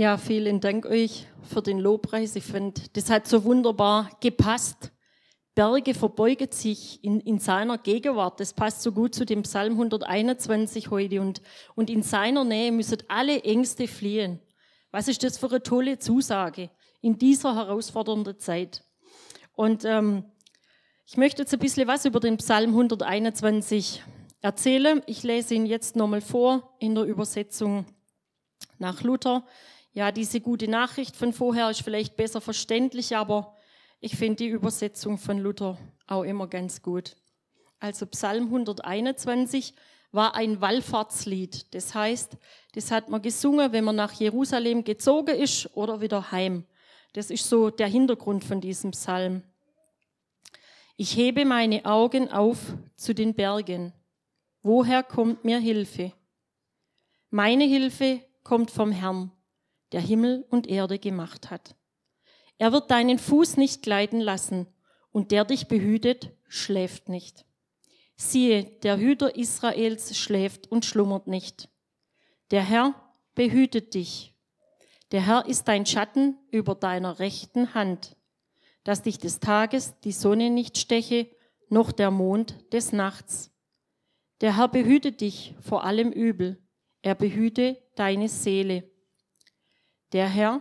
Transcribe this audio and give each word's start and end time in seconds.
Ja, 0.00 0.16
vielen 0.16 0.60
Dank 0.60 0.86
euch 0.86 1.26
für 1.42 1.60
den 1.60 1.78
Lobpreis. 1.78 2.34
Ich 2.34 2.44
finde, 2.44 2.80
das 2.94 3.10
hat 3.10 3.28
so 3.28 3.44
wunderbar 3.44 4.08
gepasst. 4.20 4.92
Berge 5.54 5.92
verbeugen 5.92 6.50
sich 6.52 7.04
in, 7.04 7.20
in 7.20 7.38
seiner 7.38 7.76
Gegenwart. 7.76 8.40
Das 8.40 8.54
passt 8.54 8.80
so 8.80 8.92
gut 8.92 9.14
zu 9.14 9.26
dem 9.26 9.42
Psalm 9.42 9.74
121 9.74 10.88
heute. 10.88 11.20
Und, 11.20 11.42
und 11.74 11.90
in 11.90 12.02
seiner 12.02 12.44
Nähe 12.44 12.72
müssen 12.72 12.96
alle 13.08 13.42
Ängste 13.42 13.86
fliehen. 13.86 14.40
Was 14.90 15.06
ist 15.06 15.22
das 15.22 15.36
für 15.36 15.50
eine 15.50 15.62
tolle 15.62 15.98
Zusage 15.98 16.70
in 17.02 17.18
dieser 17.18 17.54
herausfordernden 17.54 18.38
Zeit? 18.38 18.82
Und 19.52 19.84
ähm, 19.84 20.24
ich 21.04 21.18
möchte 21.18 21.42
jetzt 21.42 21.52
ein 21.52 21.60
bisschen 21.60 21.86
was 21.86 22.06
über 22.06 22.20
den 22.20 22.38
Psalm 22.38 22.70
121 22.70 24.02
erzählen. 24.40 25.02
Ich 25.04 25.24
lese 25.24 25.52
ihn 25.56 25.66
jetzt 25.66 25.94
nochmal 25.94 26.22
vor 26.22 26.74
in 26.78 26.94
der 26.94 27.04
Übersetzung 27.04 27.84
nach 28.78 29.02
Luther. 29.02 29.44
Ja, 29.92 30.12
diese 30.12 30.40
gute 30.40 30.68
Nachricht 30.68 31.16
von 31.16 31.32
vorher 31.32 31.70
ist 31.70 31.82
vielleicht 31.82 32.16
besser 32.16 32.40
verständlich, 32.40 33.16
aber 33.16 33.56
ich 33.98 34.16
finde 34.16 34.36
die 34.36 34.48
Übersetzung 34.48 35.18
von 35.18 35.38
Luther 35.38 35.78
auch 36.06 36.22
immer 36.22 36.46
ganz 36.46 36.80
gut. 36.80 37.16
Also 37.80 38.06
Psalm 38.06 38.44
121 38.44 39.74
war 40.12 40.34
ein 40.34 40.60
Wallfahrtslied. 40.60 41.74
Das 41.74 41.94
heißt, 41.94 42.36
das 42.74 42.90
hat 42.90 43.08
man 43.08 43.22
gesungen, 43.22 43.72
wenn 43.72 43.84
man 43.84 43.96
nach 43.96 44.12
Jerusalem 44.12 44.84
gezogen 44.84 45.36
ist 45.36 45.68
oder 45.76 46.00
wieder 46.00 46.30
heim. 46.30 46.64
Das 47.12 47.30
ist 47.30 47.48
so 47.48 47.70
der 47.70 47.88
Hintergrund 47.88 48.44
von 48.44 48.60
diesem 48.60 48.92
Psalm. 48.92 49.42
Ich 50.96 51.16
hebe 51.16 51.44
meine 51.44 51.84
Augen 51.84 52.30
auf 52.30 52.58
zu 52.96 53.14
den 53.14 53.34
Bergen. 53.34 53.92
Woher 54.62 55.02
kommt 55.02 55.44
mir 55.44 55.58
Hilfe? 55.58 56.12
Meine 57.30 57.64
Hilfe 57.64 58.20
kommt 58.44 58.70
vom 58.70 58.92
Herrn, 58.92 59.32
der 59.92 60.00
Himmel 60.00 60.44
und 60.50 60.66
Erde 60.66 60.98
gemacht 60.98 61.50
hat. 61.50 61.74
Er 62.58 62.72
wird 62.72 62.90
deinen 62.90 63.18
Fuß 63.18 63.56
nicht 63.56 63.82
gleiten 63.82 64.20
lassen, 64.20 64.66
und 65.12 65.32
der 65.32 65.44
dich 65.44 65.66
behütet, 65.66 66.30
schläft 66.48 67.08
nicht. 67.08 67.44
Siehe, 68.16 68.64
der 68.82 68.98
Hüter 68.98 69.34
Israels 69.34 70.16
schläft 70.16 70.70
und 70.70 70.84
schlummert 70.84 71.26
nicht. 71.26 71.68
Der 72.50 72.62
Herr 72.62 72.94
behütet 73.34 73.94
dich. 73.94 74.34
Der 75.10 75.26
Herr 75.26 75.46
ist 75.46 75.66
dein 75.66 75.86
Schatten 75.86 76.36
über 76.50 76.74
deiner 76.74 77.18
rechten 77.18 77.74
Hand, 77.74 78.16
dass 78.84 79.02
dich 79.02 79.18
des 79.18 79.40
Tages 79.40 79.98
die 80.00 80.12
Sonne 80.12 80.50
nicht 80.50 80.78
steche, 80.78 81.28
noch 81.68 81.92
der 81.92 82.10
Mond 82.10 82.72
des 82.72 82.92
Nachts. 82.92 83.50
Der 84.40 84.56
Herr 84.56 84.68
behütet 84.68 85.20
dich 85.20 85.54
vor 85.60 85.84
allem 85.84 86.12
Übel. 86.12 86.62
Er 87.02 87.14
behüte 87.14 87.82
deine 87.94 88.28
Seele. 88.28 88.88
Der 90.12 90.28
Herr 90.28 90.60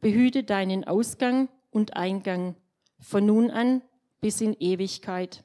behüte 0.00 0.44
deinen 0.44 0.84
Ausgang 0.84 1.48
und 1.70 1.96
Eingang 1.96 2.56
von 2.98 3.24
nun 3.24 3.50
an 3.50 3.82
bis 4.20 4.40
in 4.40 4.54
Ewigkeit. 4.54 5.42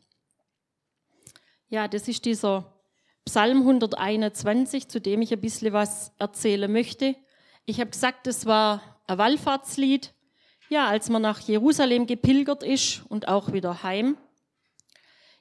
Ja, 1.70 1.88
das 1.88 2.08
ist 2.08 2.26
dieser 2.26 2.74
Psalm 3.24 3.60
121, 3.60 4.88
zu 4.88 5.00
dem 5.00 5.22
ich 5.22 5.32
ein 5.34 5.42
bisschen 5.42 5.74
was 5.74 6.12
erzählen 6.20 6.72
möchte. 6.72 7.16
Ich 7.66 7.80
habe 7.80 7.92
gesagt, 7.92 8.28
das 8.28 8.46
war 8.46 9.02
ein 9.08 9.18
Wallfahrtslied. 9.18 10.14
Ja, 10.70 10.88
als 10.88 11.10
man 11.10 11.22
nach 11.22 11.40
Jerusalem 11.40 12.08
gepilgert 12.08 12.64
ist 12.64 13.04
und 13.08 13.28
auch 13.28 13.54
wieder 13.54 13.84
heim. 13.84 14.18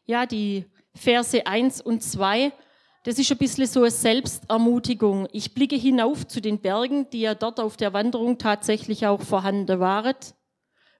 Ja, 0.04 0.26
die 0.26 0.66
Verse 0.94 1.46
1 1.46 1.80
und 1.80 2.02
2 2.02 2.52
das 3.04 3.18
ist 3.18 3.30
ein 3.30 3.38
bisschen 3.38 3.66
so 3.66 3.80
eine 3.80 3.90
Selbstermutigung. 3.90 5.28
Ich 5.30 5.52
blicke 5.52 5.76
hinauf 5.76 6.26
zu 6.26 6.40
den 6.40 6.58
Bergen, 6.58 7.08
die 7.10 7.20
ja 7.20 7.34
dort 7.34 7.60
auf 7.60 7.76
der 7.76 7.92
Wanderung 7.92 8.38
tatsächlich 8.38 9.06
auch 9.06 9.20
vorhanden 9.20 9.78
waren. 9.78 10.16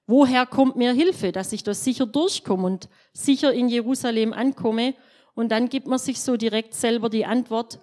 Woher 0.05 0.45
kommt 0.45 0.75
mir 0.75 0.93
Hilfe, 0.93 1.31
dass 1.31 1.51
ich 1.51 1.63
da 1.63 1.73
sicher 1.73 2.05
durchkomme 2.05 2.67
und 2.67 2.89
sicher 3.11 3.51
in 3.51 3.69
Jerusalem 3.69 4.33
ankomme? 4.33 4.93
Und 5.33 5.51
dann 5.51 5.67
gibt 5.67 5.87
man 5.87 5.97
sich 5.97 6.21
so 6.21 6.37
direkt 6.37 6.75
selber 6.75 7.09
die 7.09 7.25
Antwort, 7.25 7.79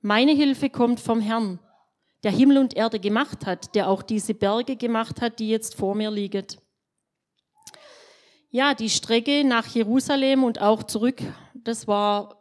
meine 0.00 0.32
Hilfe 0.32 0.70
kommt 0.70 0.98
vom 0.98 1.20
Herrn, 1.20 1.58
der 2.22 2.30
Himmel 2.30 2.58
und 2.58 2.74
Erde 2.74 2.98
gemacht 2.98 3.44
hat, 3.44 3.74
der 3.74 3.90
auch 3.90 4.02
diese 4.02 4.34
Berge 4.34 4.76
gemacht 4.76 5.20
hat, 5.20 5.38
die 5.38 5.48
jetzt 5.48 5.74
vor 5.74 5.94
mir 5.94 6.10
liegen. 6.10 6.46
Ja, 8.50 8.72
die 8.72 8.88
Strecke 8.88 9.44
nach 9.44 9.66
Jerusalem 9.66 10.44
und 10.44 10.62
auch 10.62 10.82
zurück, 10.82 11.22
das 11.54 11.86
war 11.86 12.35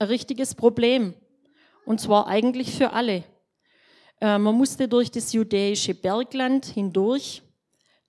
ein 0.00 0.08
richtiges 0.08 0.54
Problem. 0.54 1.14
Und 1.84 2.00
zwar 2.00 2.26
eigentlich 2.26 2.74
für 2.74 2.92
alle. 2.92 3.24
Äh, 4.20 4.38
man 4.38 4.54
musste 4.54 4.88
durch 4.88 5.10
das 5.10 5.32
judäische 5.32 5.94
Bergland 5.94 6.66
hindurch. 6.66 7.42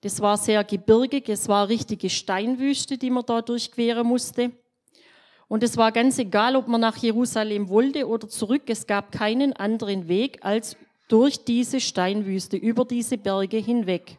Das 0.00 0.20
war 0.20 0.36
sehr 0.36 0.64
gebirgig, 0.64 1.28
es 1.28 1.48
war 1.48 1.68
richtige 1.68 2.10
Steinwüste, 2.10 2.98
die 2.98 3.10
man 3.10 3.24
da 3.24 3.40
durchqueren 3.40 4.06
musste. 4.06 4.50
Und 5.46 5.62
es 5.62 5.76
war 5.76 5.92
ganz 5.92 6.18
egal, 6.18 6.56
ob 6.56 6.66
man 6.66 6.80
nach 6.80 6.96
Jerusalem 6.96 7.68
wollte 7.68 8.08
oder 8.08 8.28
zurück. 8.28 8.62
Es 8.66 8.86
gab 8.86 9.12
keinen 9.12 9.52
anderen 9.52 10.08
Weg 10.08 10.44
als 10.44 10.76
durch 11.08 11.44
diese 11.44 11.78
Steinwüste, 11.80 12.56
über 12.56 12.84
diese 12.84 13.18
Berge 13.18 13.58
hinweg. 13.58 14.18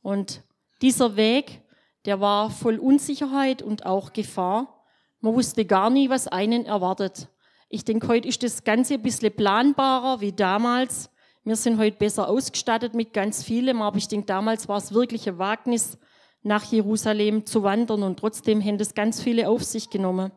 Und 0.00 0.42
dieser 0.80 1.16
Weg, 1.16 1.60
der 2.04 2.20
war 2.20 2.50
voll 2.50 2.78
Unsicherheit 2.78 3.62
und 3.62 3.84
auch 3.84 4.12
Gefahr. 4.12 4.77
Man 5.20 5.34
wusste 5.34 5.64
gar 5.64 5.90
nie, 5.90 6.08
was 6.08 6.28
einen 6.28 6.64
erwartet. 6.64 7.28
Ich 7.68 7.84
denke, 7.84 8.06
heute 8.06 8.28
ist 8.28 8.42
das 8.44 8.62
Ganze 8.62 8.94
ein 8.94 9.02
bisschen 9.02 9.34
planbarer 9.34 10.20
wie 10.20 10.32
damals. 10.32 11.10
Wir 11.42 11.56
sind 11.56 11.78
heute 11.78 11.96
besser 11.96 12.28
ausgestattet 12.28 12.94
mit 12.94 13.12
ganz 13.12 13.42
vielem, 13.42 13.82
aber 13.82 13.96
ich 13.96 14.06
denke, 14.06 14.26
damals 14.26 14.68
war 14.68 14.78
es 14.78 14.92
wirklich 14.92 15.28
ein 15.28 15.38
Wagnis, 15.38 15.98
nach 16.42 16.64
Jerusalem 16.64 17.46
zu 17.46 17.64
wandern 17.64 18.04
und 18.04 18.20
trotzdem 18.20 18.62
haben 18.62 18.78
das 18.78 18.94
ganz 18.94 19.20
viele 19.20 19.48
auf 19.48 19.64
sich 19.64 19.90
genommen. 19.90 20.30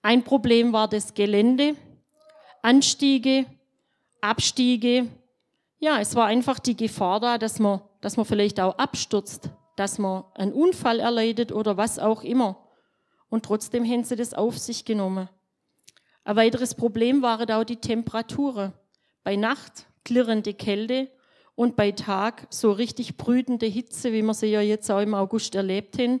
Ein 0.00 0.24
Problem 0.24 0.72
war 0.72 0.88
das 0.88 1.12
Gelände, 1.12 1.76
Anstiege, 2.62 3.44
Abstiege. 4.22 5.06
Ja, 5.80 6.00
es 6.00 6.16
war 6.16 6.26
einfach 6.26 6.58
die 6.60 6.76
Gefahr 6.76 7.20
da, 7.20 7.36
dass 7.36 7.58
man, 7.58 7.82
dass 8.00 8.16
man 8.16 8.24
vielleicht 8.24 8.58
auch 8.58 8.78
abstürzt, 8.78 9.50
dass 9.76 9.98
man 9.98 10.24
einen 10.34 10.52
Unfall 10.52 10.98
erleidet 10.98 11.52
oder 11.52 11.76
was 11.76 11.98
auch 11.98 12.22
immer. 12.22 12.56
Und 13.32 13.46
trotzdem 13.46 13.82
haben 13.86 14.04
sie 14.04 14.14
das 14.14 14.34
auf 14.34 14.58
sich 14.58 14.84
genommen. 14.84 15.26
Ein 16.22 16.36
weiteres 16.36 16.74
Problem 16.74 17.22
waren 17.22 17.50
auch 17.50 17.64
die 17.64 17.80
Temperaturen. 17.80 18.74
Bei 19.24 19.36
Nacht 19.36 19.86
klirrende 20.04 20.52
Kälte 20.52 21.10
und 21.54 21.74
bei 21.74 21.92
Tag 21.92 22.46
so 22.50 22.72
richtig 22.72 23.16
brütende 23.16 23.64
Hitze, 23.64 24.12
wie 24.12 24.20
wir 24.20 24.34
sie 24.34 24.48
ja 24.48 24.60
jetzt 24.60 24.90
auch 24.90 25.00
im 25.00 25.14
August 25.14 25.54
erlebt 25.54 25.98
haben. 25.98 26.20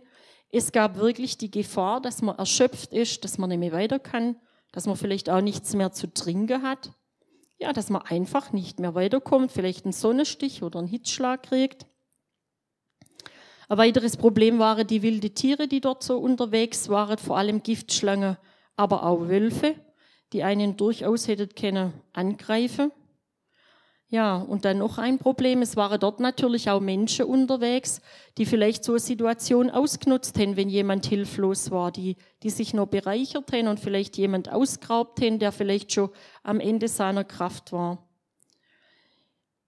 Es 0.50 0.72
gab 0.72 0.96
wirklich 0.96 1.36
die 1.36 1.50
Gefahr, 1.50 2.00
dass 2.00 2.22
man 2.22 2.38
erschöpft 2.38 2.94
ist, 2.94 3.22
dass 3.24 3.36
man 3.36 3.50
nicht 3.50 3.58
mehr 3.58 3.72
weiter 3.72 3.98
kann, 3.98 4.36
dass 4.72 4.86
man 4.86 4.96
vielleicht 4.96 5.28
auch 5.28 5.42
nichts 5.42 5.74
mehr 5.74 5.92
zu 5.92 6.06
trinken 6.06 6.62
hat. 6.62 6.92
Ja, 7.58 7.74
dass 7.74 7.90
man 7.90 8.00
einfach 8.00 8.54
nicht 8.54 8.80
mehr 8.80 8.94
weiterkommt, 8.94 9.52
vielleicht 9.52 9.84
einen 9.84 9.92
Sonnenstich 9.92 10.62
oder 10.62 10.78
einen 10.78 10.88
Hitzschlag 10.88 11.42
kriegt. 11.42 11.84
Ein 13.72 13.78
weiteres 13.78 14.18
Problem 14.18 14.58
waren 14.58 14.86
die 14.86 15.00
wilden 15.00 15.34
Tiere, 15.34 15.66
die 15.66 15.80
dort 15.80 16.02
so 16.02 16.18
unterwegs 16.18 16.90
waren, 16.90 17.16
vor 17.16 17.38
allem 17.38 17.62
Giftschlangen, 17.62 18.36
aber 18.76 19.06
auch 19.06 19.28
Wölfe, 19.28 19.76
die 20.34 20.42
einen 20.42 20.76
durchaus 20.76 21.26
hätten 21.26 21.48
können 21.54 21.94
angreifen. 22.12 22.92
Ja, 24.08 24.36
und 24.36 24.66
dann 24.66 24.76
noch 24.76 24.98
ein 24.98 25.16
Problem, 25.16 25.62
es 25.62 25.74
waren 25.74 25.98
dort 25.98 26.20
natürlich 26.20 26.68
auch 26.68 26.80
Menschen 26.80 27.24
unterwegs, 27.24 28.02
die 28.36 28.44
vielleicht 28.44 28.84
so 28.84 28.92
eine 28.92 29.00
Situation 29.00 29.70
ausgenutzt 29.70 30.38
haben, 30.38 30.58
wenn 30.58 30.68
jemand 30.68 31.06
hilflos 31.06 31.70
war, 31.70 31.90
die, 31.92 32.16
die 32.42 32.50
sich 32.50 32.74
noch 32.74 32.88
bereichert 32.88 33.52
haben 33.52 33.68
und 33.68 33.80
vielleicht 33.80 34.18
jemand 34.18 34.52
ausgeraubt 34.52 35.22
haben, 35.22 35.38
der 35.38 35.50
vielleicht 35.50 35.92
schon 35.92 36.10
am 36.42 36.60
Ende 36.60 36.88
seiner 36.88 37.24
Kraft 37.24 37.72
war. 37.72 38.06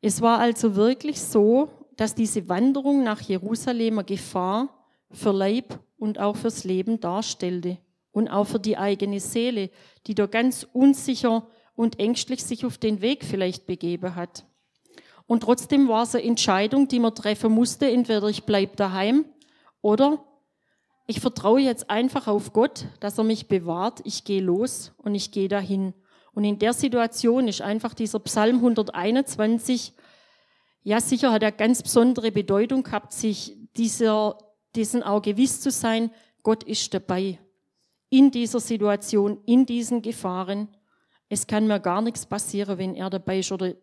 Es 0.03 0.21
war 0.21 0.41
also 0.41 0.77
wirklich 0.77 1.23
so, 1.23 1.84
dass 1.97 2.15
diese 2.15 2.49
Wanderung 2.49 3.05
nach 3.05 3.21
Jerusalem 3.21 3.99
eine 3.99 4.05
Gefahr 4.05 4.87
für 5.11 5.33
Leib 5.33 5.79
und 5.97 6.19
auch 6.19 6.37
fürs 6.37 6.65
Leben 6.65 7.01
darstellte 7.01 7.79
und 8.13 8.29
auch 8.29 8.45
für 8.45 8.61
die 8.61 8.77
eigene 8.77 9.21
Seele, 9.21 9.71
die 10.07 10.15
da 10.15 10.27
ganz 10.27 10.67
unsicher 10.73 11.47
und 11.77 11.99
ängstlich 11.99 12.45
sich 12.45 12.65
auf 12.65 12.79
den 12.79 13.01
Weg 13.01 13.25
vielleicht 13.25 13.67
begeben 13.67 14.15
hat. 14.15 14.45
Und 15.27 15.43
trotzdem 15.43 15.89
war 15.89 16.03
es 16.03 16.15
eine 16.15 16.25
Entscheidung, 16.25 16.89
die 16.89 17.01
man 17.01 17.15
treffen 17.15 17.53
musste, 17.53 17.91
entweder 17.91 18.29
ich 18.29 18.45
bleibe 18.45 18.77
daheim 18.77 19.25
oder 19.81 20.25
ich 21.07 21.21
vertraue 21.21 21.61
jetzt 21.61 21.91
einfach 21.91 22.29
auf 22.29 22.53
Gott, 22.53 22.87
dass 23.01 23.19
er 23.19 23.25
mich 23.25 23.49
bewahrt, 23.49 24.01
ich 24.05 24.25
gehe 24.25 24.41
los 24.41 24.93
und 24.99 25.15
ich 25.15 25.31
gehe 25.33 25.49
dahin. 25.49 25.93
Und 26.33 26.45
in 26.45 26.59
der 26.59 26.73
Situation 26.73 27.47
ist 27.49 27.61
einfach 27.63 27.95
dieser 27.95 28.19
Psalm 28.21 28.57
121 28.57 29.93
ja, 30.85 31.01
sicher 31.01 31.33
hat 31.33 31.43
er 31.43 31.51
ganz 31.51 31.83
besondere 31.83 32.31
Bedeutung 32.31 32.85
gehabt, 32.85 33.13
sich 33.13 33.57
dieser, 33.77 34.39
diesen 34.77 35.03
auch 35.03 35.23
gewiss 35.23 35.61
zu 35.61 35.71
sein, 35.71 36.11
Gott 36.43 36.63
ist 36.63 36.95
dabei. 36.95 37.41
In 38.11 38.31
dieser 38.31 38.61
Situation, 38.61 39.43
in 39.47 39.67
diesen 39.67 40.03
Gefahren. 40.03 40.69
Es 41.29 41.47
kann 41.47 41.67
mir 41.67 41.81
gar 41.81 42.01
nichts 42.01 42.27
passieren, 42.27 42.79
wenn 42.79 42.95
er 42.95 43.11
dabei 43.11 43.41
ist 43.41 43.51
oder 43.51 43.75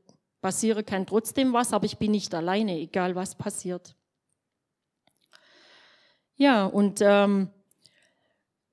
Passieren 0.42 0.83
kann 0.83 1.06
trotzdem 1.06 1.53
was, 1.53 1.71
aber 1.71 1.86
ich 1.86 2.00
bin 2.00 2.12
nicht 2.12 2.33
alleine, 2.33 2.80
egal 2.80 3.15
was 3.15 3.36
passiert. 3.36 3.95
Ja, 6.36 6.65
und 6.65 7.00
ähm, 7.01 7.50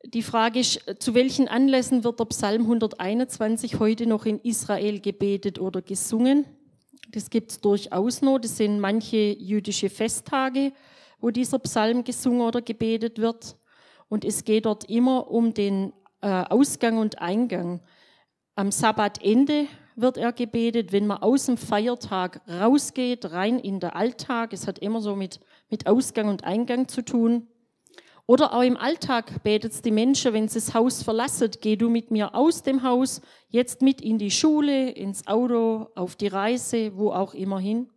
die 0.02 0.22
Frage 0.22 0.60
ist, 0.60 0.82
zu 0.98 1.12
welchen 1.12 1.46
Anlässen 1.46 2.04
wird 2.04 2.18
der 2.18 2.24
Psalm 2.24 2.62
121 2.62 3.78
heute 3.78 4.06
noch 4.06 4.24
in 4.24 4.40
Israel 4.40 5.00
gebetet 5.00 5.58
oder 5.58 5.82
gesungen? 5.82 6.46
Das 7.10 7.30
gibt 7.30 7.50
es 7.50 7.60
durchaus 7.60 8.22
noch. 8.22 8.38
Das 8.38 8.56
sind 8.56 8.80
manche 8.80 9.34
jüdische 9.38 9.88
Festtage, 9.88 10.72
wo 11.20 11.30
dieser 11.30 11.58
Psalm 11.58 12.04
gesungen 12.04 12.42
oder 12.42 12.60
gebetet 12.60 13.18
wird. 13.18 13.56
Und 14.08 14.24
es 14.24 14.44
geht 14.44 14.66
dort 14.66 14.88
immer 14.88 15.30
um 15.30 15.54
den 15.54 15.92
äh, 16.20 16.28
Ausgang 16.28 16.98
und 16.98 17.20
Eingang. 17.20 17.80
Am 18.54 18.70
Sabbatende 18.70 19.66
wird 19.96 20.16
er 20.16 20.32
gebetet, 20.32 20.92
wenn 20.92 21.06
man 21.06 21.18
aus 21.18 21.46
dem 21.46 21.56
Feiertag 21.56 22.40
rausgeht, 22.48 23.32
rein 23.32 23.58
in 23.58 23.80
den 23.80 23.90
Alltag. 23.90 24.52
Es 24.52 24.66
hat 24.66 24.78
immer 24.78 25.00
so 25.00 25.16
mit, 25.16 25.40
mit 25.70 25.86
Ausgang 25.86 26.28
und 26.28 26.44
Eingang 26.44 26.88
zu 26.88 27.02
tun. 27.02 27.48
Oder 28.30 28.52
auch 28.52 28.62
im 28.62 28.76
Alltag 28.76 29.42
betet 29.42 29.72
es 29.72 29.80
die 29.80 29.90
Menschen, 29.90 30.34
wenn 30.34 30.48
sie 30.48 30.58
das 30.58 30.74
Haus 30.74 31.02
verlassen, 31.02 31.50
geh 31.62 31.76
du 31.76 31.88
mit 31.88 32.10
mir 32.10 32.34
aus 32.34 32.62
dem 32.62 32.82
Haus, 32.82 33.22
jetzt 33.48 33.80
mit 33.80 34.02
in 34.02 34.18
die 34.18 34.30
Schule, 34.30 34.90
ins 34.90 35.26
Auto, 35.26 35.88
auf 35.94 36.14
die 36.14 36.26
Reise, 36.26 36.94
wo 36.94 37.10
auch 37.10 37.32
immer 37.32 37.58
hin. 37.58 37.88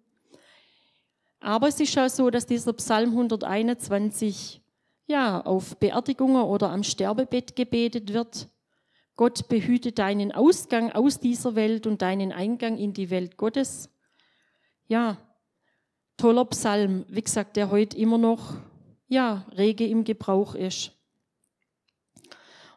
Aber 1.42 1.68
es 1.68 1.81
ist 1.81 1.98
auch 1.98 2.07
so, 2.07 2.30
dass 2.30 2.45
dieser 2.45 2.72
Psalm 2.72 3.10
121 3.10 4.62
ja 5.06 5.42
auf 5.42 5.75
Beerdigungen 5.75 6.44
oder 6.44 6.69
am 6.69 6.84
Sterbebett 6.84 7.57
gebetet 7.57 8.13
wird. 8.13 8.48
Gott 9.18 9.50
behüte 9.50 9.92
deinen 9.92 10.31
Ausgang 10.31 10.94
aus 10.94 11.19
dieser 11.19 11.56
Welt 11.56 11.86
und 11.86 12.01
deinen 12.01 12.31
Eingang 12.31 12.77
in 12.77 12.94
die 12.94 13.10
Welt 13.10 13.36
Gottes. 13.36 13.89
Ja, 14.88 15.18
toller 16.16 16.45
Psalm, 16.45 17.04
wie 17.10 17.22
gesagt, 17.22 17.57
der 17.57 17.69
heute 17.69 17.98
immer 17.98 18.18
noch 18.18 18.56
ja, 19.12 19.46
rege 19.58 19.86
im 19.86 20.06
Gebrauch 20.06 20.56
ist. 20.56 20.94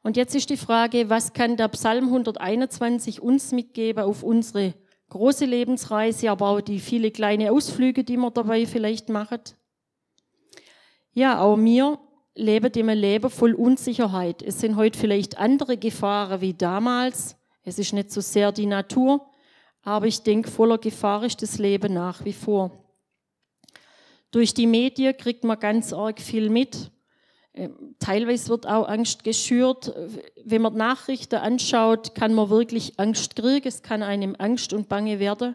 Und 0.03 0.17
jetzt 0.17 0.35
ist 0.35 0.51
die 0.51 0.57
Frage, 0.57 1.09
was 1.09 1.33
kann 1.33 1.57
der 1.57 1.69
Psalm 1.69 2.07
121 2.07 3.23
uns 3.23 3.53
mitgeben 3.53 4.03
auf 4.03 4.25
unsere 4.25 4.75
große 5.11 5.45
Lebensreise, 5.45 6.31
aber 6.33 6.49
auch 6.49 6.61
die 6.61 6.81
viele 6.81 7.13
kleine 7.13 7.53
Ausflüge, 7.53 8.03
die 8.03 8.17
man 8.17 8.35
dabei 8.35 8.67
vielleicht 8.67 9.09
macht? 9.09 9.57
Ja, 11.13 11.41
auch 11.41 11.57
mir 11.57 12.01
leben 12.35 12.73
einem 12.75 12.99
Leben 12.99 13.31
voll 13.31 13.55
Unsicherheit. 13.55 14.43
Es 14.43 14.59
sind 14.59 14.75
heute 14.75 14.99
vielleicht 14.99 15.39
andere 15.39 15.77
Gefahren 15.77 16.41
wie 16.41 16.53
damals. 16.53 17.37
Es 17.63 17.79
ist 17.79 17.93
nicht 17.93 18.11
so 18.11 18.21
sehr 18.21 18.51
die 18.51 18.67
Natur, 18.67 19.25
aber 19.83 20.09
ich 20.09 20.21
denke, 20.25 20.51
voller 20.51 20.79
Gefahr 20.79 21.23
ist 21.23 21.43
das 21.43 21.59
Leben 21.59 21.95
nach 21.95 22.25
wie 22.25 22.33
vor. 22.33 22.84
Durch 24.35 24.53
die 24.53 24.67
Medien 24.67 25.17
kriegt 25.17 25.45
man 25.45 25.61
ganz 25.61 25.93
arg 25.93 26.21
viel 26.21 26.51
mit. 26.51 26.91
Ähm, 27.53 27.95
teilweise 28.01 28.49
wird 28.49 28.67
auch 28.67 28.89
Angst 28.89 29.23
geschürt. 29.23 29.95
Wenn 30.45 30.61
man 30.61 30.75
Nachrichten 30.75 31.37
anschaut, 31.37 32.17
kann 32.17 32.35
man 32.35 32.51
wirklich 32.51 32.99
Angst 32.99 33.37
kriegen. 33.37 33.69
Es 33.69 33.85
kann 33.85 34.03
einem 34.03 34.35
Angst 34.37 34.73
und 34.73 34.89
Bange 34.89 35.21
werden. 35.21 35.55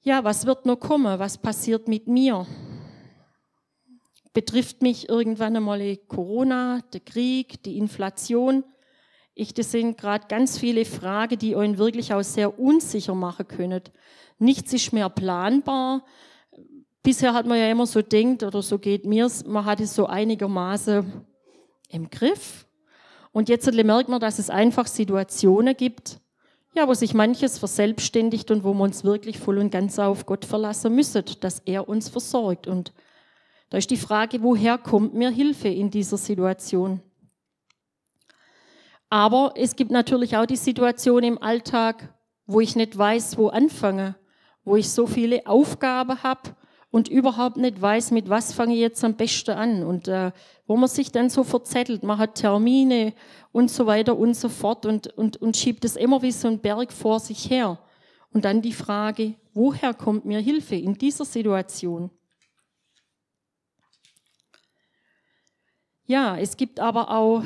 Ja, 0.00 0.24
was 0.24 0.46
wird 0.46 0.64
noch 0.64 0.80
kommen? 0.80 1.18
Was 1.18 1.36
passiert 1.36 1.86
mit 1.86 2.08
mir? 2.08 2.46
Betrifft 4.32 4.80
mich 4.80 5.10
irgendwann 5.10 5.58
einmal 5.58 5.98
Corona, 6.08 6.80
der 6.94 7.00
Krieg, 7.00 7.62
die 7.64 7.76
Inflation? 7.76 8.64
Ich, 9.34 9.52
das 9.52 9.70
sind 9.70 9.98
gerade 9.98 10.28
ganz 10.28 10.56
viele 10.56 10.86
Fragen, 10.86 11.38
die 11.38 11.56
euch 11.56 11.76
wirklich 11.76 12.14
auch 12.14 12.22
sehr 12.22 12.58
unsicher 12.58 13.14
machen 13.14 13.48
können. 13.48 13.82
Nichts 14.38 14.72
ist 14.72 14.94
mehr 14.94 15.10
planbar 15.10 16.06
bisher 17.04 17.34
hat 17.34 17.46
man 17.46 17.58
ja 17.58 17.70
immer 17.70 17.86
so 17.86 18.02
denkt, 18.02 18.42
oder 18.42 18.62
so 18.62 18.78
geht 18.80 19.04
mir's, 19.04 19.44
man 19.44 19.64
hat 19.64 19.78
es 19.78 19.94
so 19.94 20.06
einigermaßen 20.06 21.24
im 21.90 22.10
Griff. 22.10 22.66
Und 23.30 23.48
jetzt 23.48 23.72
merkt 23.72 24.08
man, 24.08 24.20
dass 24.20 24.40
es 24.40 24.50
einfach 24.50 24.88
Situationen 24.88 25.76
gibt, 25.76 26.20
ja, 26.74 26.88
wo 26.88 26.94
sich 26.94 27.14
manches 27.14 27.58
verselbstständigt 27.58 28.50
und 28.50 28.64
wo 28.64 28.74
wir 28.74 28.82
uns 28.82 29.04
wirklich 29.04 29.38
voll 29.38 29.58
und 29.58 29.70
ganz 29.70 29.98
auf 30.00 30.26
Gott 30.26 30.44
verlassen 30.44 30.94
müssen, 30.94 31.24
dass 31.40 31.60
er 31.60 31.88
uns 31.88 32.08
versorgt. 32.08 32.66
Und 32.66 32.92
da 33.70 33.78
ist 33.78 33.90
die 33.90 33.96
Frage, 33.96 34.42
woher 34.42 34.78
kommt 34.78 35.14
mir 35.14 35.30
Hilfe 35.30 35.68
in 35.68 35.90
dieser 35.90 36.16
Situation? 36.16 37.00
Aber 39.08 39.52
es 39.56 39.76
gibt 39.76 39.92
natürlich 39.92 40.36
auch 40.36 40.46
die 40.46 40.56
Situation 40.56 41.22
im 41.22 41.40
Alltag, 41.40 42.12
wo 42.46 42.60
ich 42.60 42.74
nicht 42.74 42.96
weiß, 42.96 43.36
wo 43.36 43.48
anfange, 43.48 44.16
wo 44.64 44.74
ich 44.74 44.90
so 44.90 45.06
viele 45.06 45.46
Aufgaben 45.46 46.22
habe 46.22 46.56
und 46.94 47.08
überhaupt 47.08 47.56
nicht 47.56 47.82
weiß, 47.82 48.12
mit 48.12 48.28
was 48.30 48.52
fange 48.52 48.74
ich 48.74 48.78
jetzt 48.78 49.02
am 49.02 49.16
besten 49.16 49.50
an. 49.50 49.82
Und 49.82 50.06
äh, 50.06 50.30
wo 50.68 50.76
man 50.76 50.88
sich 50.88 51.10
dann 51.10 51.28
so 51.28 51.42
verzettelt, 51.42 52.04
man 52.04 52.18
hat 52.18 52.36
Termine 52.36 53.14
und 53.50 53.68
so 53.68 53.86
weiter 53.86 54.16
und 54.16 54.34
so 54.34 54.48
fort 54.48 54.86
und, 54.86 55.08
und, 55.18 55.42
und 55.42 55.56
schiebt 55.56 55.84
es 55.84 55.96
immer 55.96 56.22
wie 56.22 56.30
so 56.30 56.46
ein 56.46 56.60
Berg 56.60 56.92
vor 56.92 57.18
sich 57.18 57.50
her. 57.50 57.80
Und 58.32 58.44
dann 58.44 58.62
die 58.62 58.72
Frage, 58.72 59.34
woher 59.54 59.92
kommt 59.92 60.24
mir 60.24 60.38
Hilfe 60.38 60.76
in 60.76 60.94
dieser 60.94 61.24
Situation? 61.24 62.10
Ja, 66.06 66.38
es 66.38 66.56
gibt 66.56 66.78
aber 66.78 67.10
auch 67.10 67.42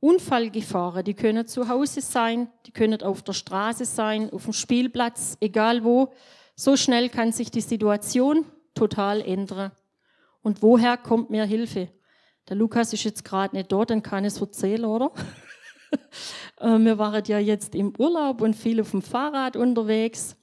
Unfallgefahren, 0.00 1.04
die 1.04 1.14
können 1.14 1.46
zu 1.46 1.68
Hause 1.68 2.00
sein, 2.00 2.48
die 2.66 2.72
können 2.72 3.00
auf 3.00 3.22
der 3.22 3.34
Straße 3.34 3.84
sein, 3.84 4.28
auf 4.32 4.42
dem 4.42 4.52
Spielplatz, 4.52 5.36
egal 5.38 5.84
wo. 5.84 6.12
So 6.56 6.76
schnell 6.76 7.10
kann 7.10 7.30
sich 7.30 7.52
die 7.52 7.60
Situation 7.60 8.44
total 8.82 9.20
ändern. 9.20 9.70
Und 10.42 10.62
woher 10.62 10.96
kommt 10.96 11.30
mir 11.30 11.44
Hilfe? 11.44 11.88
Der 12.48 12.56
Lukas 12.56 12.92
ist 12.92 13.04
jetzt 13.04 13.24
gerade 13.24 13.54
nicht 13.54 13.70
dort, 13.70 13.90
dann 13.90 14.02
kann 14.02 14.24
ich 14.24 14.34
es 14.34 14.40
erzählen, 14.40 14.84
oder? 14.84 15.12
Äh, 16.58 16.78
wir 16.78 16.96
waren 16.96 17.22
ja 17.26 17.38
jetzt 17.38 17.74
im 17.74 17.92
Urlaub 17.98 18.40
und 18.40 18.56
viel 18.56 18.80
auf 18.80 18.92
dem 18.92 19.02
Fahrrad 19.02 19.56
unterwegs. 19.56 20.36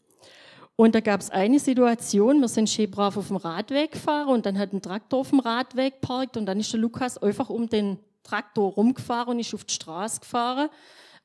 Und 0.75 0.93
da 0.93 0.99
gab 0.99 1.21
es 1.21 1.31
eine 1.31 1.57
Situation, 1.57 2.39
wir 2.39 2.47
sind 2.47 2.69
schön 2.69 2.91
brav 2.91 3.17
auf 3.17 3.29
dem 3.29 3.37
Radweg 3.37 3.93
gefahren 3.93 4.27
und 4.27 4.45
dann 4.45 4.59
hat 4.59 4.71
ein 4.71 4.81
Traktor 4.83 5.21
auf 5.21 5.31
dem 5.31 5.39
Radweg 5.39 6.01
geparkt 6.01 6.37
und 6.37 6.45
dann 6.45 6.59
ist 6.59 6.71
der 6.71 6.79
Lukas 6.79 7.17
einfach 7.17 7.49
um 7.49 7.67
den 7.67 7.97
Traktor 8.21 8.73
rumgefahren 8.73 9.33
und 9.33 9.39
ist 9.39 9.55
auf 9.55 9.63
die 9.63 9.73
Straße 9.73 10.19
gefahren, 10.19 10.69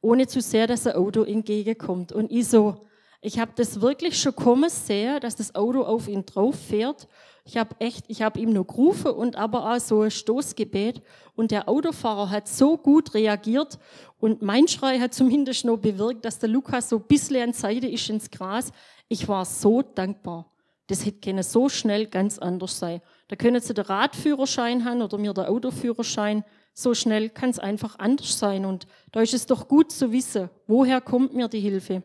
ohne 0.01 0.27
zu 0.27 0.41
sehr, 0.41 0.67
dass 0.67 0.87
ein 0.87 0.95
Auto 0.95 1.23
entgegenkommt. 1.23 2.13
Und 2.13 2.33
ich 2.33 2.49
so, 2.49 2.87
ich 3.25 3.39
habe 3.39 3.53
das 3.57 3.81
wirklich 3.81 4.21
schon 4.21 4.37
kommen 4.37 4.69
sehen, 4.69 5.19
dass 5.21 5.35
das 5.35 5.55
Auto 5.55 5.83
auf 5.83 6.09
ihn 6.09 6.27
drauf 6.27 6.57
fährt. 6.57 7.09
Ich 7.47 7.57
habe 7.57 7.75
echt, 7.79 8.05
ich 8.09 8.21
habe 8.21 8.39
ihm 8.39 8.53
nur 8.53 8.67
gerufen 8.67 9.13
und 9.13 9.37
aber 9.37 9.73
auch 9.73 9.81
so 9.81 10.03
ein 10.03 10.11
Stoßgebet. 10.11 11.01
Und 11.35 11.51
der 11.51 11.67
Autofahrer 11.67 12.29
hat 12.29 12.49
so 12.49 12.77
gut 12.77 13.15
reagiert 13.15 13.79
und 14.19 14.43
mein 14.43 14.69
Schrei 14.69 14.99
hat 14.99 15.15
zumindest 15.15 15.65
noch 15.65 15.79
bewirkt, 15.79 16.27
dass 16.27 16.39
der 16.39 16.51
Lukas 16.51 16.91
so 16.91 16.97
ein 16.97 17.05
bisschen 17.05 17.43
an 17.43 17.53
Seite 17.55 17.87
ist 17.87 18.11
ins 18.11 18.31
Gras. 18.31 18.73
Ich 19.09 19.27
war 19.27 19.47
so 19.47 19.81
dankbar. 19.81 20.53
Das 20.89 21.07
hätte 21.07 21.21
können 21.21 21.43
so 21.43 21.71
schnell 21.71 22.07
ganz 22.07 22.39
anders 22.39 22.79
sein. 22.79 23.01
Da 23.29 23.37
können 23.37 23.63
Sie 23.63 23.73
den 23.73 23.87
Radführerschein 23.87 24.85
haben 24.85 25.01
oder 25.01 25.17
mir 25.17 25.33
der 25.33 25.51
Autoführerschein. 25.51 26.45
So 26.75 26.93
schnell 26.93 27.31
kann 27.31 27.49
es 27.49 27.59
einfach 27.59 27.99
anders 27.99 28.39
sein. 28.39 28.67
Und 28.67 28.87
da 29.13 29.23
ist 29.23 29.33
es 29.33 29.47
doch 29.47 29.67
gut 29.67 29.93
zu 29.93 30.13
wissen, 30.13 30.51
woher 30.67 31.01
kommt 31.01 31.33
mir 31.33 31.49
die 31.49 31.61
Hilfe. 31.61 32.03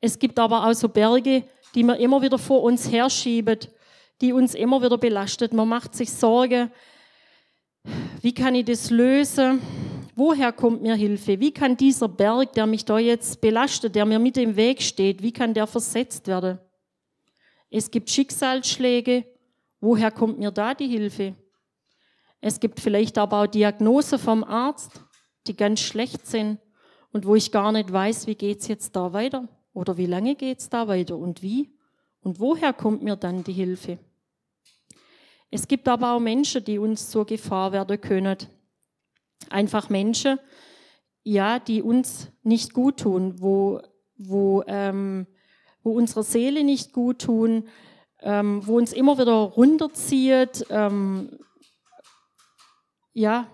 Es 0.00 0.18
gibt 0.18 0.38
aber 0.38 0.66
auch 0.66 0.74
so 0.74 0.88
Berge, 0.88 1.44
die 1.74 1.82
man 1.82 1.98
immer 1.98 2.22
wieder 2.22 2.38
vor 2.38 2.62
uns 2.62 2.90
herschieben, 2.90 3.58
die 4.20 4.32
uns 4.32 4.54
immer 4.54 4.82
wieder 4.82 4.98
belastet. 4.98 5.52
Man 5.52 5.68
macht 5.68 5.94
sich 5.94 6.12
Sorge, 6.12 6.70
wie 8.20 8.34
kann 8.34 8.54
ich 8.54 8.64
das 8.64 8.90
lösen? 8.90 9.60
Woher 10.14 10.52
kommt 10.52 10.82
mir 10.82 10.94
Hilfe? 10.94 11.38
Wie 11.38 11.52
kann 11.52 11.76
dieser 11.76 12.08
Berg, 12.08 12.52
der 12.54 12.66
mich 12.66 12.84
da 12.84 12.98
jetzt 12.98 13.40
belastet, 13.40 13.94
der 13.94 14.04
mir 14.04 14.18
mit 14.18 14.36
im 14.36 14.56
Weg 14.56 14.82
steht, 14.82 15.22
wie 15.22 15.32
kann 15.32 15.54
der 15.54 15.66
versetzt 15.66 16.26
werden? 16.26 16.58
Es 17.70 17.90
gibt 17.90 18.10
Schicksalsschläge. 18.10 19.24
Woher 19.80 20.10
kommt 20.10 20.38
mir 20.38 20.50
da 20.50 20.74
die 20.74 20.88
Hilfe? 20.88 21.36
Es 22.40 22.58
gibt 22.58 22.80
vielleicht 22.80 23.18
aber 23.18 23.42
auch 23.42 23.46
Diagnose 23.46 24.18
vom 24.18 24.42
Arzt, 24.42 25.00
die 25.46 25.56
ganz 25.56 25.80
schlecht 25.80 26.26
sind 26.26 26.58
und 27.12 27.26
wo 27.26 27.34
ich 27.34 27.52
gar 27.52 27.70
nicht 27.72 27.92
weiß, 27.92 28.26
wie 28.26 28.34
geht's 28.34 28.68
jetzt 28.68 28.96
da 28.96 29.12
weiter. 29.12 29.48
Oder 29.78 29.96
wie 29.96 30.06
lange 30.06 30.34
geht 30.34 30.58
es 30.58 30.68
da 30.68 30.88
weiter 30.88 31.16
und 31.16 31.40
wie? 31.40 31.70
Und 32.22 32.40
woher 32.40 32.72
kommt 32.72 33.04
mir 33.04 33.14
dann 33.14 33.44
die 33.44 33.52
Hilfe? 33.52 34.00
Es 35.52 35.68
gibt 35.68 35.86
aber 35.86 36.14
auch 36.14 36.18
Menschen, 36.18 36.64
die 36.64 36.80
uns 36.80 37.10
zur 37.10 37.24
Gefahr 37.24 37.70
werden 37.70 38.00
können. 38.00 38.36
Einfach 39.50 39.88
Menschen, 39.88 40.40
ja, 41.22 41.60
die 41.60 41.80
uns 41.80 42.32
nicht 42.42 42.74
gut 42.74 42.98
tun, 42.98 43.40
wo, 43.40 43.80
wo, 44.16 44.64
ähm, 44.66 45.28
wo 45.84 45.92
unsere 45.92 46.24
Seele 46.24 46.64
nicht 46.64 46.92
gut 46.92 47.20
tun, 47.20 47.68
ähm, 48.22 48.66
wo 48.66 48.78
uns 48.78 48.92
immer 48.92 49.16
wieder 49.16 49.32
runterzieht, 49.32 50.66
ähm, 50.70 51.38
ja, 53.12 53.46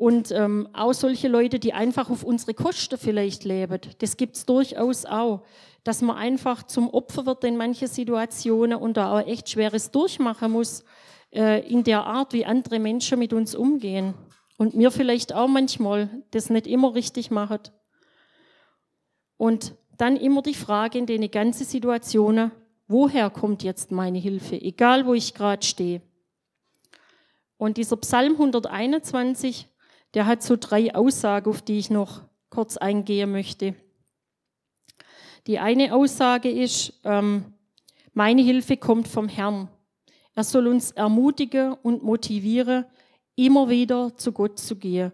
Und 0.00 0.32
ähm, 0.32 0.66
auch 0.72 0.94
solche 0.94 1.28
Leute, 1.28 1.58
die 1.58 1.74
einfach 1.74 2.08
auf 2.08 2.24
unsere 2.24 2.54
Kosten 2.54 2.96
vielleicht 2.96 3.44
leben, 3.44 3.78
das 3.98 4.16
gibt's 4.16 4.46
durchaus 4.46 5.04
auch. 5.04 5.42
Dass 5.84 6.00
man 6.00 6.16
einfach 6.16 6.62
zum 6.62 6.88
Opfer 6.88 7.26
wird 7.26 7.44
in 7.44 7.58
manche 7.58 7.86
Situationen 7.86 8.78
und 8.78 8.96
da 8.96 9.12
auch 9.12 9.26
echt 9.26 9.50
Schweres 9.50 9.90
durchmachen 9.90 10.52
muss, 10.52 10.84
äh, 11.34 11.68
in 11.68 11.84
der 11.84 12.06
Art, 12.06 12.32
wie 12.32 12.46
andere 12.46 12.78
Menschen 12.78 13.18
mit 13.18 13.34
uns 13.34 13.54
umgehen. 13.54 14.14
Und 14.56 14.74
mir 14.74 14.90
vielleicht 14.90 15.34
auch 15.34 15.48
manchmal 15.48 16.08
das 16.30 16.48
nicht 16.48 16.66
immer 16.66 16.94
richtig 16.94 17.30
machen. 17.30 17.60
Und 19.36 19.74
dann 19.98 20.16
immer 20.16 20.40
die 20.40 20.54
Frage 20.54 20.98
in 20.98 21.04
den 21.04 21.30
ganzen 21.30 21.66
Situationen, 21.66 22.52
woher 22.88 23.28
kommt 23.28 23.62
jetzt 23.62 23.92
meine 23.92 24.18
Hilfe, 24.18 24.58
egal 24.62 25.04
wo 25.04 25.12
ich 25.12 25.34
gerade 25.34 25.66
stehe. 25.66 26.00
Und 27.58 27.76
dieser 27.76 27.98
Psalm 27.98 28.32
121, 28.32 29.66
der 30.14 30.26
hat 30.26 30.42
so 30.42 30.56
drei 30.58 30.94
Aussagen, 30.94 31.50
auf 31.50 31.62
die 31.62 31.78
ich 31.78 31.90
noch 31.90 32.22
kurz 32.50 32.76
eingehen 32.76 33.30
möchte. 33.30 33.74
Die 35.46 35.58
eine 35.58 35.94
Aussage 35.94 36.50
ist, 36.50 36.92
ähm, 37.04 37.54
meine 38.12 38.42
Hilfe 38.42 38.76
kommt 38.76 39.08
vom 39.08 39.28
Herrn. 39.28 39.68
Er 40.34 40.44
soll 40.44 40.66
uns 40.66 40.90
ermutigen 40.90 41.74
und 41.82 42.02
motivieren, 42.02 42.84
immer 43.36 43.68
wieder 43.68 44.16
zu 44.16 44.32
Gott 44.32 44.58
zu 44.58 44.76
gehen. 44.76 45.12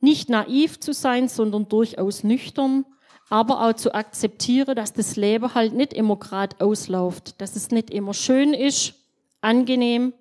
Nicht 0.00 0.28
naiv 0.28 0.80
zu 0.80 0.92
sein, 0.92 1.28
sondern 1.28 1.68
durchaus 1.68 2.24
nüchtern, 2.24 2.84
aber 3.28 3.66
auch 3.66 3.74
zu 3.74 3.94
akzeptieren, 3.94 4.74
dass 4.74 4.92
das 4.92 5.16
Leben 5.16 5.54
halt 5.54 5.74
nicht 5.74 5.92
immer 5.92 6.16
gerade 6.16 6.56
ausläuft, 6.60 7.40
dass 7.40 7.56
es 7.56 7.70
nicht 7.70 7.90
immer 7.90 8.14
schön 8.14 8.52
ist, 8.54 8.94
angenehm, 9.40 10.12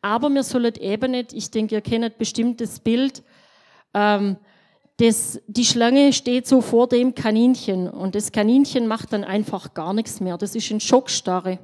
aber 0.00 0.30
wir 0.30 0.42
sollen 0.42 0.74
eben 0.76 1.10
nicht, 1.12 1.32
ich 1.32 1.50
denke, 1.50 1.74
ihr 1.74 1.80
kennt 1.80 2.18
bestimmt 2.18 2.60
das 2.60 2.80
Bild, 2.80 3.22
ähm, 3.94 4.36
das, 4.98 5.40
die 5.46 5.64
Schlange 5.64 6.12
steht 6.12 6.48
so 6.48 6.60
vor 6.60 6.88
dem 6.88 7.14
Kaninchen 7.14 7.88
und 7.88 8.16
das 8.16 8.32
Kaninchen 8.32 8.88
macht 8.88 9.12
dann 9.12 9.22
einfach 9.22 9.72
gar 9.72 9.94
nichts 9.94 10.20
mehr. 10.20 10.36
Das 10.36 10.56
ist 10.56 10.70
ein 10.72 10.80
Schockstarre. 10.80 11.60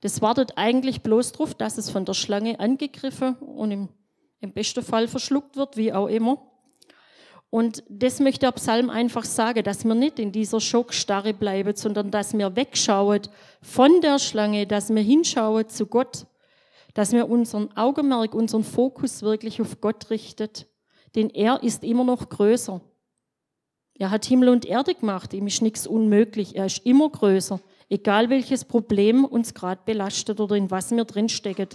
Das 0.00 0.22
wartet 0.22 0.52
eigentlich 0.56 1.02
bloß 1.02 1.32
darauf, 1.32 1.54
dass 1.54 1.76
es 1.76 1.90
von 1.90 2.06
der 2.06 2.14
Schlange 2.14 2.58
angegriffen 2.60 3.34
und 3.36 3.72
im, 3.72 3.88
im 4.40 4.52
besten 4.52 4.82
Fall 4.82 5.06
verschluckt 5.06 5.56
wird, 5.56 5.76
wie 5.76 5.92
auch 5.92 6.06
immer. 6.06 6.38
Und 7.50 7.82
das 7.88 8.20
möchte 8.20 8.46
der 8.46 8.52
Psalm 8.52 8.90
einfach 8.90 9.24
sagen, 9.24 9.64
dass 9.64 9.84
wir 9.84 9.94
nicht 9.94 10.18
in 10.18 10.32
dieser 10.32 10.60
Schockstarre 10.60 11.34
bleiben, 11.34 11.74
sondern 11.76 12.10
dass 12.10 12.36
wir 12.36 12.56
wegschauen 12.56 13.22
von 13.60 14.00
der 14.00 14.18
Schlange, 14.18 14.66
dass 14.66 14.94
wir 14.94 15.02
hinschauen 15.02 15.68
zu 15.68 15.86
Gott 15.86 16.26
dass 16.98 17.12
wir 17.12 17.30
unseren 17.30 17.70
Augenmerk, 17.76 18.34
unseren 18.34 18.64
Fokus 18.64 19.22
wirklich 19.22 19.60
auf 19.60 19.80
Gott 19.80 20.10
richtet. 20.10 20.66
Denn 21.14 21.30
er 21.30 21.62
ist 21.62 21.84
immer 21.84 22.02
noch 22.02 22.28
größer. 22.28 22.80
Er 23.94 24.10
hat 24.10 24.24
Himmel 24.24 24.48
und 24.48 24.66
Erde 24.66 24.96
gemacht, 24.96 25.32
ihm 25.32 25.46
ist 25.46 25.62
nichts 25.62 25.86
unmöglich. 25.86 26.56
Er 26.56 26.66
ist 26.66 26.84
immer 26.84 27.08
größer, 27.08 27.60
egal 27.88 28.30
welches 28.30 28.64
Problem 28.64 29.24
uns 29.24 29.54
gerade 29.54 29.80
belastet 29.84 30.40
oder 30.40 30.56
in 30.56 30.72
was 30.72 30.90
wir 30.90 31.04
drinstecken. 31.04 31.68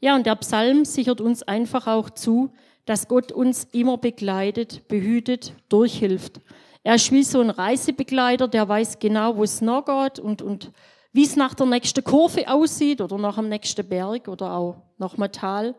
Ja, 0.00 0.14
und 0.14 0.24
der 0.24 0.36
Psalm 0.36 0.86
sichert 0.86 1.20
uns 1.20 1.42
einfach 1.42 1.86
auch 1.86 2.08
zu, 2.08 2.50
dass 2.86 3.08
Gott 3.08 3.30
uns 3.30 3.64
immer 3.72 3.98
begleitet, 3.98 4.88
behütet, 4.88 5.52
durchhilft. 5.68 6.40
Er 6.82 6.94
ist 6.94 7.12
wie 7.12 7.24
so 7.24 7.42
ein 7.42 7.50
Reisebegleiter, 7.50 8.48
der 8.48 8.66
weiß 8.66 9.00
genau, 9.00 9.36
wo 9.36 9.44
es 9.44 9.60
nachgeht 9.60 10.18
und, 10.18 10.40
und 10.40 10.72
wie 11.12 11.24
es 11.24 11.36
nach 11.36 11.54
der 11.54 11.66
nächsten 11.66 12.02
Kurve 12.02 12.48
aussieht 12.48 13.00
oder 13.00 13.18
nach 13.18 13.36
dem 13.36 13.48
nächsten 13.48 13.86
Berg 13.86 14.28
oder 14.28 14.54
auch 14.54 14.82
nach 14.98 15.14
dem 15.14 15.30
Tal. 15.30 15.74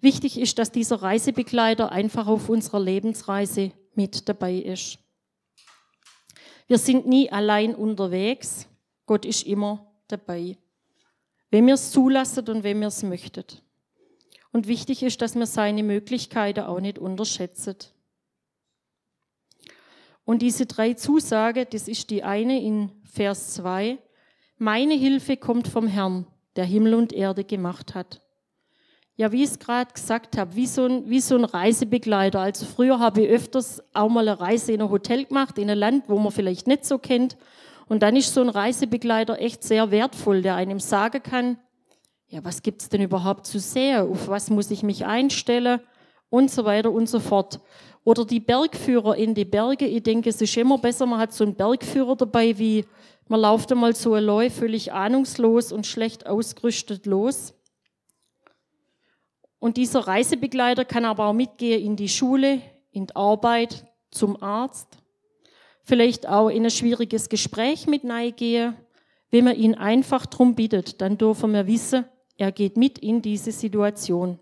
Wichtig 0.00 0.38
ist, 0.38 0.58
dass 0.58 0.70
dieser 0.70 1.00
Reisebegleiter 1.00 1.90
einfach 1.90 2.26
auf 2.26 2.48
unserer 2.48 2.80
Lebensreise 2.80 3.72
mit 3.94 4.28
dabei 4.28 4.54
ist. 4.54 4.98
Wir 6.66 6.78
sind 6.78 7.06
nie 7.06 7.30
allein 7.30 7.74
unterwegs. 7.74 8.66
Gott 9.06 9.24
ist 9.24 9.46
immer 9.46 9.92
dabei. 10.08 10.58
Wenn 11.50 11.66
wir 11.66 11.74
es 11.74 11.90
zulassen 11.90 12.48
und 12.48 12.64
wenn 12.64 12.80
wir 12.80 12.88
es 12.88 13.02
möchten. 13.02 13.44
Und 14.52 14.66
wichtig 14.66 15.02
ist, 15.02 15.20
dass 15.22 15.34
wir 15.34 15.46
seine 15.46 15.82
Möglichkeiten 15.82 16.64
auch 16.64 16.80
nicht 16.80 16.98
unterschätzen. 16.98 17.76
Und 20.24 20.40
diese 20.42 20.66
drei 20.66 20.94
Zusagen, 20.94 21.66
das 21.70 21.88
ist 21.88 22.10
die 22.10 22.22
eine 22.22 22.62
in 22.62 22.90
Vers 23.04 23.54
2, 23.54 23.98
meine 24.56 24.94
Hilfe 24.94 25.36
kommt 25.36 25.68
vom 25.68 25.86
Herrn, 25.86 26.26
der 26.56 26.64
Himmel 26.64 26.94
und 26.94 27.12
Erde 27.12 27.44
gemacht 27.44 27.94
hat. 27.94 28.20
Ja, 29.16 29.30
wie 29.30 29.44
ich 29.44 29.50
es 29.50 29.58
gerade 29.60 29.92
gesagt 29.92 30.36
habe, 30.36 30.56
wie 30.56 30.66
so, 30.66 30.86
ein, 30.86 31.08
wie 31.08 31.20
so 31.20 31.36
ein 31.36 31.44
Reisebegleiter. 31.44 32.40
Also 32.40 32.66
früher 32.66 32.98
habe 32.98 33.22
ich 33.22 33.30
öfters 33.30 33.82
auch 33.92 34.08
mal 34.08 34.28
eine 34.28 34.40
Reise 34.40 34.72
in 34.72 34.82
ein 34.82 34.90
Hotel 34.90 35.24
gemacht, 35.24 35.56
in 35.58 35.70
ein 35.70 35.78
Land, 35.78 36.08
wo 36.08 36.18
man 36.18 36.32
vielleicht 36.32 36.66
nicht 36.66 36.84
so 36.84 36.98
kennt. 36.98 37.36
Und 37.86 38.02
dann 38.02 38.16
ist 38.16 38.34
so 38.34 38.40
ein 38.40 38.48
Reisebegleiter 38.48 39.38
echt 39.40 39.62
sehr 39.62 39.90
wertvoll, 39.90 40.42
der 40.42 40.56
einem 40.56 40.80
sagen 40.80 41.22
kann, 41.22 41.58
ja, 42.28 42.42
was 42.44 42.62
gibt's 42.62 42.88
denn 42.88 43.02
überhaupt 43.02 43.46
zu 43.46 43.60
sehen? 43.60 44.10
Auf 44.10 44.26
was 44.26 44.50
muss 44.50 44.70
ich 44.70 44.82
mich 44.82 45.06
einstellen? 45.06 45.80
Und 46.30 46.50
so 46.50 46.64
weiter 46.64 46.90
und 46.90 47.08
so 47.08 47.20
fort. 47.20 47.60
Oder 48.04 48.26
die 48.26 48.40
Bergführer 48.40 49.16
in 49.16 49.34
die 49.34 49.46
Berge. 49.46 49.86
Ich 49.86 50.02
denke, 50.02 50.28
es 50.28 50.40
ist 50.40 50.56
immer 50.56 50.78
besser, 50.78 51.06
man 51.06 51.18
hat 51.18 51.32
so 51.32 51.44
einen 51.44 51.54
Bergführer 51.54 52.16
dabei, 52.16 52.58
wie 52.58 52.84
man 53.28 53.40
läuft 53.40 53.72
einmal 53.72 53.96
so 53.96 54.12
allein 54.14 54.50
völlig 54.50 54.92
ahnungslos 54.92 55.72
und 55.72 55.86
schlecht 55.86 56.26
ausgerüstet 56.26 57.06
los. 57.06 57.54
Und 59.58 59.78
dieser 59.78 60.00
Reisebegleiter 60.00 60.84
kann 60.84 61.06
aber 61.06 61.26
auch 61.26 61.32
mitgehen 61.32 61.82
in 61.82 61.96
die 61.96 62.10
Schule, 62.10 62.60
in 62.90 63.06
die 63.06 63.16
Arbeit, 63.16 63.86
zum 64.10 64.40
Arzt, 64.42 64.98
vielleicht 65.82 66.28
auch 66.28 66.50
in 66.50 66.64
ein 66.64 66.70
schwieriges 66.70 67.30
Gespräch 67.30 67.86
mit 67.86 68.02
gehen. 68.36 68.76
Wenn 69.30 69.44
man 69.44 69.56
ihn 69.56 69.74
einfach 69.74 70.26
drum 70.26 70.54
bittet, 70.54 71.00
dann 71.00 71.16
dürfen 71.16 71.52
wir 71.52 71.66
wissen, 71.66 72.04
er 72.36 72.52
geht 72.52 72.76
mit 72.76 72.98
in 72.98 73.22
diese 73.22 73.52
Situation. 73.52 74.38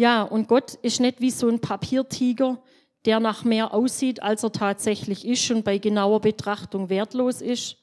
Ja, 0.00 0.22
und 0.22 0.48
Gott 0.48 0.76
ist 0.76 0.98
nicht 0.98 1.20
wie 1.20 1.30
so 1.30 1.46
ein 1.46 1.60
Papiertiger, 1.60 2.62
der 3.04 3.20
nach 3.20 3.44
mehr 3.44 3.74
aussieht, 3.74 4.22
als 4.22 4.42
er 4.42 4.50
tatsächlich 4.50 5.26
ist 5.26 5.50
und 5.50 5.62
bei 5.62 5.76
genauer 5.76 6.22
Betrachtung 6.22 6.88
wertlos 6.88 7.42
ist, 7.42 7.76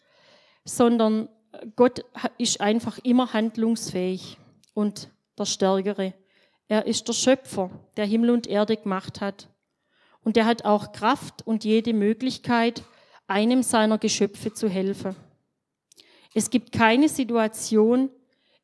sondern 0.65 1.29
Gott 1.75 2.03
ist 2.39 2.59
einfach 2.59 2.97
immer 3.03 3.33
handlungsfähig 3.33 4.39
und 4.73 5.11
der 5.37 5.45
Stärkere. 5.45 6.15
Er 6.67 6.87
ist 6.87 7.07
der 7.07 7.13
Schöpfer, 7.13 7.69
der 7.97 8.07
Himmel 8.07 8.31
und 8.31 8.47
Erde 8.47 8.77
gemacht 8.77 9.21
hat. 9.21 9.47
Und 10.23 10.37
er 10.37 10.45
hat 10.45 10.65
auch 10.65 10.93
Kraft 10.93 11.45
und 11.45 11.65
jede 11.65 11.93
Möglichkeit, 11.93 12.81
einem 13.27 13.61
seiner 13.61 13.99
Geschöpfe 13.99 14.51
zu 14.51 14.67
helfen. 14.67 15.15
Es 16.33 16.49
gibt 16.49 16.71
keine 16.71 17.09
Situation, 17.09 18.09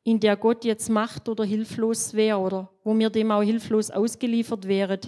in 0.04 0.20
der 0.20 0.36
Gott 0.36 0.64
jetzt 0.64 0.88
macht 0.88 1.28
oder 1.28 1.44
hilflos 1.44 2.14
wäre 2.14 2.38
oder 2.38 2.70
wo 2.84 2.96
wir 2.96 3.10
dem 3.10 3.30
auch 3.30 3.42
hilflos 3.42 3.90
ausgeliefert 3.90 4.68
wären 4.68 5.00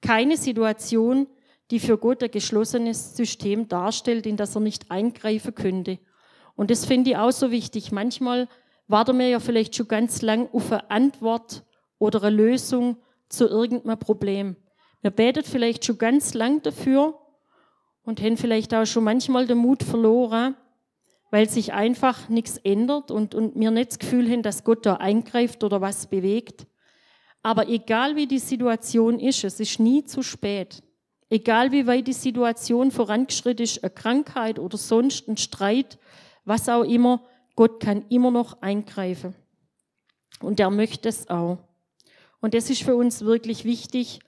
keine 0.00 0.36
Situation, 0.36 1.26
die 1.70 1.78
für 1.78 1.98
Gott 1.98 2.22
ein 2.22 2.30
geschlossenes 2.30 3.16
System 3.16 3.68
darstellt, 3.68 4.26
in 4.26 4.36
das 4.36 4.54
er 4.54 4.60
nicht 4.60 4.90
eingreifen 4.90 5.54
könnte. 5.54 5.98
Und 6.56 6.70
das 6.70 6.84
finde 6.84 7.10
ich 7.10 7.16
auch 7.16 7.30
so 7.30 7.50
wichtig. 7.50 7.92
Manchmal 7.92 8.48
warten 8.88 9.18
wir 9.18 9.28
ja 9.28 9.40
vielleicht 9.40 9.76
schon 9.76 9.88
ganz 9.88 10.22
lang 10.22 10.48
auf 10.52 10.72
eine 10.72 10.90
Antwort 10.90 11.64
oder 11.98 12.22
eine 12.24 12.36
Lösung 12.36 12.96
zu 13.28 13.46
irgendeinem 13.46 13.98
Problem. 13.98 14.56
Wir 15.00 15.10
beten 15.10 15.44
vielleicht 15.44 15.84
schon 15.84 15.98
ganz 15.98 16.34
lang 16.34 16.62
dafür 16.62 17.18
und 18.02 18.20
haben 18.20 18.36
vielleicht 18.36 18.74
auch 18.74 18.86
schon 18.86 19.04
manchmal 19.04 19.46
den 19.46 19.58
Mut 19.58 19.82
verloren, 19.82 20.56
weil 21.30 21.48
sich 21.48 21.72
einfach 21.72 22.28
nichts 22.28 22.56
ändert 22.58 23.10
und, 23.10 23.34
und 23.34 23.58
wir 23.58 23.70
nicht 23.70 23.92
das 23.92 23.98
Gefühl 23.98 24.30
haben, 24.30 24.42
dass 24.42 24.64
Gott 24.64 24.84
da 24.84 24.96
eingreift 24.96 25.62
oder 25.62 25.80
was 25.80 26.08
bewegt. 26.08 26.66
Aber 27.42 27.68
egal 27.68 28.16
wie 28.16 28.26
die 28.26 28.38
Situation 28.38 29.18
ist, 29.18 29.44
es 29.44 29.60
ist 29.60 29.80
nie 29.80 30.04
zu 30.04 30.22
spät. 30.22 30.82
Egal 31.30 31.70
wie 31.70 31.86
weit 31.86 32.08
die 32.08 32.12
Situation 32.12 32.90
vorangeschritten 32.90 33.64
ist, 33.64 33.84
eine 33.84 33.90
Krankheit 33.90 34.58
oder 34.58 34.76
sonst 34.76 35.28
ein 35.28 35.36
Streit, 35.36 35.98
was 36.44 36.68
auch 36.68 36.82
immer, 36.82 37.22
Gott 37.54 37.80
kann 37.80 38.04
immer 38.08 38.32
noch 38.32 38.60
eingreifen. 38.60 39.34
Und 40.40 40.58
er 40.58 40.70
möchte 40.70 41.08
es 41.08 41.30
auch. 41.30 41.58
Und 42.40 42.54
das 42.54 42.68
ist 42.70 42.82
für 42.82 42.96
uns 42.96 43.24
wirklich 43.24 43.64
wichtig, 43.64 44.20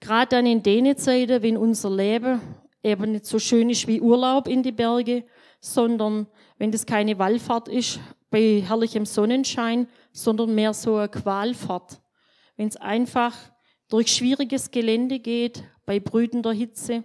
gerade 0.00 0.36
dann 0.36 0.46
in 0.46 0.62
den 0.62 0.96
Zeiten, 0.96 1.42
wenn 1.42 1.56
unser 1.56 1.90
Leben 1.90 2.40
eben 2.82 3.12
nicht 3.12 3.26
so 3.26 3.38
schön 3.38 3.70
ist 3.70 3.86
wie 3.86 4.00
Urlaub 4.00 4.46
in 4.46 4.62
die 4.62 4.72
Berge, 4.72 5.24
sondern 5.60 6.26
wenn 6.58 6.70
das 6.70 6.86
keine 6.86 7.18
Wallfahrt 7.18 7.68
ist 7.68 8.00
bei 8.30 8.62
herrlichem 8.66 9.06
Sonnenschein, 9.06 9.88
sondern 10.12 10.54
mehr 10.54 10.74
so 10.74 10.96
eine 10.96 11.08
Qualfahrt 11.08 12.00
wenn 12.56 12.68
es 12.68 12.76
einfach 12.76 13.34
durch 13.88 14.12
schwieriges 14.12 14.70
Gelände 14.70 15.18
geht, 15.18 15.64
bei 15.86 16.00
brütender 16.00 16.52
Hitze, 16.52 17.04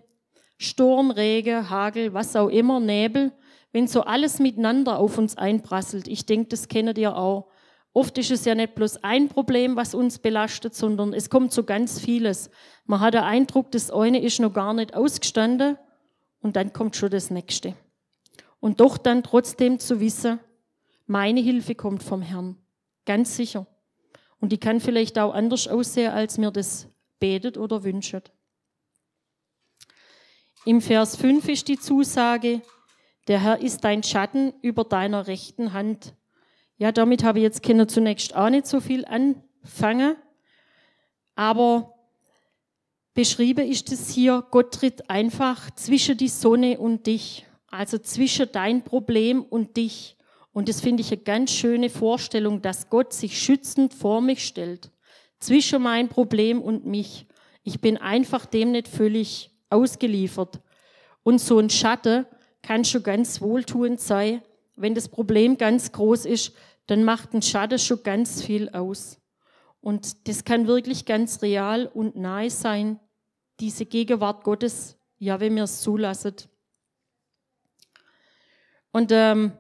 Sturm, 0.58 1.12
Regen, 1.12 1.70
Hagel, 1.70 2.14
was 2.14 2.36
auch 2.36 2.50
immer, 2.50 2.80
Nebel, 2.80 3.32
wenn 3.72 3.88
so 3.88 4.02
alles 4.02 4.40
miteinander 4.40 5.00
auf 5.00 5.18
uns 5.18 5.38
einprasselt. 5.38 6.08
Ich 6.08 6.26
denke, 6.26 6.50
das 6.50 6.68
kennt 6.68 6.98
ihr 6.98 7.16
auch. 7.16 7.48
Oft 7.94 8.18
ist 8.18 8.32
es 8.32 8.46
ja 8.46 8.56
nicht 8.56 8.76
bloß 8.76 9.04
ein 9.04 9.30
Problem, 9.30 9.76
was 9.76 9.94
uns 9.94 10.20
belastet, 10.20 10.76
sondern 10.76 11.14
es 11.14 11.30
kommt 11.30 11.52
so 11.52 11.64
ganz 11.64 12.00
vieles. 12.00 12.50
Man 12.86 13.00
hat 13.00 13.14
den 13.14 13.22
Eindruck, 13.22 13.72
das 13.72 13.92
eine 13.92 14.22
ist 14.22 14.40
noch 14.40 14.54
gar 14.54 14.74
nicht 14.74 14.96
ausgestanden 14.96 15.78
und 16.42 16.56
dann 16.56 16.72
kommt 16.72 16.96
schon 16.96 17.10
das 17.10 17.32
nächste. 17.32 17.76
Und 18.60 18.80
doch 18.80 18.98
dann 18.98 19.24
trotzdem 19.24 19.80
zu 19.80 20.00
wissen, 20.00 20.40
meine 21.06 21.40
Hilfe 21.40 21.76
kommt 21.76 22.04
vom 22.04 22.22
Herrn. 22.22 22.58
Ganz 23.06 23.36
sicher. 23.36 23.66
Und 24.40 24.52
die 24.52 24.58
kann 24.58 24.80
vielleicht 24.80 25.18
auch 25.18 25.34
anders 25.34 25.68
aussehen, 25.68 26.12
als 26.12 26.38
mir 26.38 26.52
das 26.52 26.88
betet 27.20 27.58
oder 27.58 27.84
wünscht. 27.84 28.32
Im 30.66 30.82
Vers 30.82 31.16
5 31.16 31.48
ist 31.50 31.68
die 31.68 31.80
Zusage, 31.80 32.62
der 33.28 33.42
Herr 33.42 33.62
ist 33.62 33.84
dein 33.84 34.04
Schatten 34.04 34.54
über 34.62 34.84
deiner 34.84 35.28
rechten 35.28 35.74
Hand. 35.74 36.16
Ja, 36.78 36.92
damit 36.92 37.24
habe 37.24 37.40
ich 37.40 37.44
jetzt 37.44 37.64
Kinder 37.64 37.88
zunächst 37.88 38.36
auch 38.36 38.50
nicht 38.50 38.68
so 38.68 38.80
viel 38.80 39.06
anfangen, 39.06 40.16
aber 41.36 41.96
beschrieben 43.14 43.70
ist 43.70 43.92
es 43.92 44.10
hier, 44.10 44.46
Gott 44.52 44.74
tritt 44.74 45.10
einfach 45.10 45.72
zwischen 45.72 46.18
die 46.18 46.28
Sonne 46.28 46.80
und 46.80 47.08
dich, 47.08 47.46
also 47.72 47.98
zwischen 47.98 48.52
dein 48.52 48.84
Problem 48.84 49.44
und 49.44 49.78
dich. 49.78 50.18
Und 50.52 50.68
das 50.70 50.82
finde 50.82 51.02
ich 51.02 51.12
eine 51.12 51.22
ganz 51.22 51.52
schöne 51.52 51.90
Vorstellung, 51.90 52.62
dass 52.62 52.90
Gott 52.90 53.14
sich 53.14 53.40
schützend 53.40 53.94
vor 53.94 54.22
mich 54.22 54.46
stellt, 54.46 54.92
zwischen 55.40 55.82
mein 55.82 56.10
Problem 56.10 56.62
und 56.62 56.86
mich. 56.86 57.28
Ich 57.64 57.82
bin 57.82 57.98
einfach 57.98 58.46
dem 58.46 58.72
nicht 58.72 58.88
völlig 58.88 59.52
ausgeliefert. 59.70 60.60
Und 61.24 61.40
so 61.40 61.60
ein 61.60 61.70
Schatten 61.70 62.26
kann 62.62 62.84
schon 62.84 63.04
ganz 63.04 63.42
wohltuend 63.42 64.00
sein, 64.00 64.42
wenn 64.76 64.96
das 64.96 65.10
Problem 65.10 65.58
ganz 65.58 65.92
groß 65.92 66.26
ist, 66.26 66.54
dann 66.88 67.04
macht 67.04 67.34
ein 67.34 67.42
Schatten 67.42 67.78
schon 67.78 68.02
ganz 68.02 68.42
viel 68.42 68.70
aus. 68.70 69.20
Und 69.82 70.28
das 70.28 70.44
kann 70.44 70.68
wirklich 70.68 71.06
ganz 71.06 71.42
real 71.42 71.86
und 71.86 72.16
nahe 72.16 72.50
sein, 72.50 73.00
diese 73.60 73.86
Gegenwart 73.86 74.44
Gottes, 74.44 74.98
ja, 75.18 75.40
wenn 75.40 75.56
wir 75.56 75.64
es 75.64 75.82
zulassen. 75.82 76.36
Und 78.92 79.12
ähm, 79.12 79.54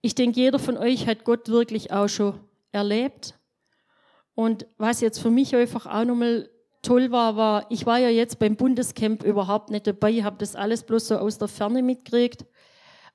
ich 0.00 0.14
denke, 0.14 0.40
jeder 0.40 0.58
von 0.58 0.76
euch 0.76 1.06
hat 1.06 1.24
Gott 1.24 1.48
wirklich 1.48 1.92
auch 1.92 2.08
schon 2.08 2.40
erlebt. 2.72 3.38
Und 4.34 4.66
was 4.76 5.00
jetzt 5.00 5.20
für 5.20 5.30
mich 5.30 5.54
einfach 5.54 5.86
auch 5.86 6.04
nochmal 6.04 6.50
toll 6.82 7.10
war, 7.10 7.36
war, 7.36 7.66
ich 7.70 7.86
war 7.86 7.98
ja 7.98 8.08
jetzt 8.08 8.38
beim 8.38 8.56
Bundescamp 8.56 9.24
überhaupt 9.24 9.70
nicht 9.70 9.86
dabei, 9.86 10.22
habe 10.22 10.36
das 10.38 10.56
alles 10.56 10.82
bloß 10.82 11.08
so 11.08 11.16
aus 11.16 11.38
der 11.38 11.48
Ferne 11.48 11.82
mitgekriegt. 11.82 12.44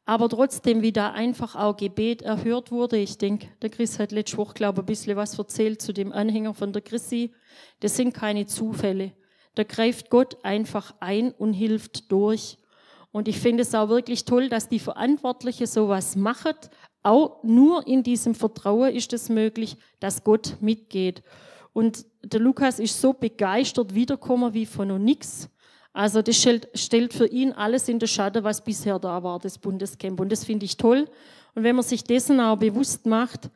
Aber 0.05 0.27
trotzdem, 0.27 0.81
wie 0.81 0.91
da 0.91 1.11
einfach 1.11 1.55
auch 1.55 1.77
Gebet 1.77 2.23
erhört 2.23 2.71
wurde. 2.71 2.97
Ich 2.97 3.19
denke, 3.19 3.47
der 3.61 3.69
Chris 3.69 3.99
hat 3.99 4.11
letzte 4.11 4.37
Woche, 4.37 4.55
glaube 4.55 4.79
ich, 4.79 4.83
ein 4.83 4.85
bisschen 4.87 5.15
was 5.15 5.37
erzählt 5.37 5.83
zu 5.83 5.93
dem 5.93 6.11
Anhänger 6.11 6.55
von 6.55 6.73
der 6.73 6.81
Chrissy. 6.81 7.31
Das 7.79 7.95
sind 7.95 8.13
keine 8.13 8.47
Zufälle. 8.47 9.13
Da 9.53 9.63
greift 9.63 10.09
Gott 10.09 10.43
einfach 10.43 10.95
ein 10.99 11.31
und 11.31 11.53
hilft 11.53 12.11
durch. 12.11 12.57
Und 13.11 13.27
ich 13.27 13.39
finde 13.39 13.63
es 13.63 13.73
auch 13.73 13.89
wirklich 13.89 14.25
toll, 14.25 14.49
dass 14.49 14.69
die 14.69 14.79
Verantwortliche 14.79 15.67
sowas 15.67 16.15
machen. 16.15 16.53
Auch 17.01 17.43
nur 17.43 17.87
in 17.87 18.03
diesem 18.03 18.35
Vertrauen 18.35 18.93
ist 18.93 19.13
es 19.13 19.29
möglich, 19.29 19.77
dass 19.99 20.23
Gott 20.23 20.57
mitgeht. 20.59 21.23
Und 21.73 22.05
der 22.23 22.39
Lukas 22.39 22.79
ist 22.79 22.99
so 22.99 23.13
begeistert 23.13 23.95
wiedergekommen 23.95 24.53
wie 24.53 24.65
von 24.65 24.89
noch 24.89 24.99
nichts. 24.99 25.49
Also 25.93 26.21
das 26.21 26.37
stellt 26.37 27.13
für 27.13 27.27
ihn 27.27 27.51
alles 27.51 27.89
in 27.89 27.99
der 27.99 28.07
Schatten, 28.07 28.43
was 28.43 28.63
bisher 28.63 28.99
da 28.99 29.23
war, 29.23 29.39
das 29.39 29.57
Bundescamp. 29.57 30.19
Und 30.19 30.31
das 30.31 30.45
finde 30.45 30.65
ich 30.65 30.77
toll. 30.77 31.07
Und 31.55 31.63
wenn 31.63 31.75
man 31.75 31.83
sich 31.83 32.03
dessen 32.03 32.39
auch 32.39 32.57
bewusst 32.57 33.05
macht, 33.05 33.49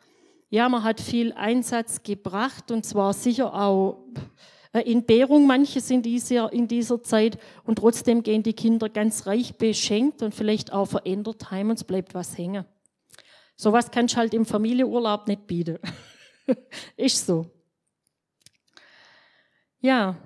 ja, 0.50 0.68
man 0.70 0.84
hat 0.84 1.00
viel 1.00 1.34
Einsatz 1.34 2.04
gebracht 2.04 2.70
und 2.72 2.86
zwar 2.86 3.14
sicher 3.14 3.54
auch 3.54 4.06
Entbehrung 4.80 5.46
manches 5.46 5.92
in 5.92 6.02
dieser, 6.02 6.52
in 6.52 6.68
dieser 6.68 7.02
Zeit 7.04 7.38
und 7.64 7.78
trotzdem 7.78 8.24
gehen 8.24 8.42
die 8.42 8.54
Kinder 8.54 8.90
ganz 8.90 9.28
reich 9.28 9.56
beschenkt 9.58 10.24
und 10.24 10.34
vielleicht 10.34 10.74
auch 10.74 10.88
verändert 10.88 11.52
heim 11.52 11.70
und 11.70 11.76
es 11.76 11.84
bleibt 11.84 12.16
was 12.16 12.38
hängen. 12.38 12.66
Sowas 13.56 13.92
kannst 13.92 14.16
du 14.16 14.18
halt 14.18 14.34
im 14.34 14.46
Familienurlaub 14.46 15.28
nicht 15.28 15.46
bieten. 15.46 15.78
Ist 16.98 17.26
so. 17.26 17.46
Ja, 19.80 20.18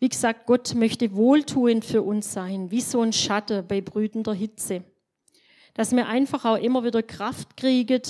wie 0.00 0.08
gesagt, 0.08 0.46
Gott 0.46 0.74
möchte 0.74 1.14
wohltuend 1.14 1.84
für 1.84 2.02
uns 2.02 2.32
sein, 2.32 2.70
wie 2.70 2.80
so 2.80 3.00
ein 3.00 3.12
Schatten 3.12 3.66
bei 3.66 3.80
brütender 3.80 4.32
Hitze. 4.32 4.84
Dass 5.74 5.94
wir 5.94 6.06
einfach 6.06 6.44
auch 6.44 6.56
immer 6.56 6.84
wieder 6.84 7.02
Kraft 7.02 7.56
kriegen, 7.56 8.02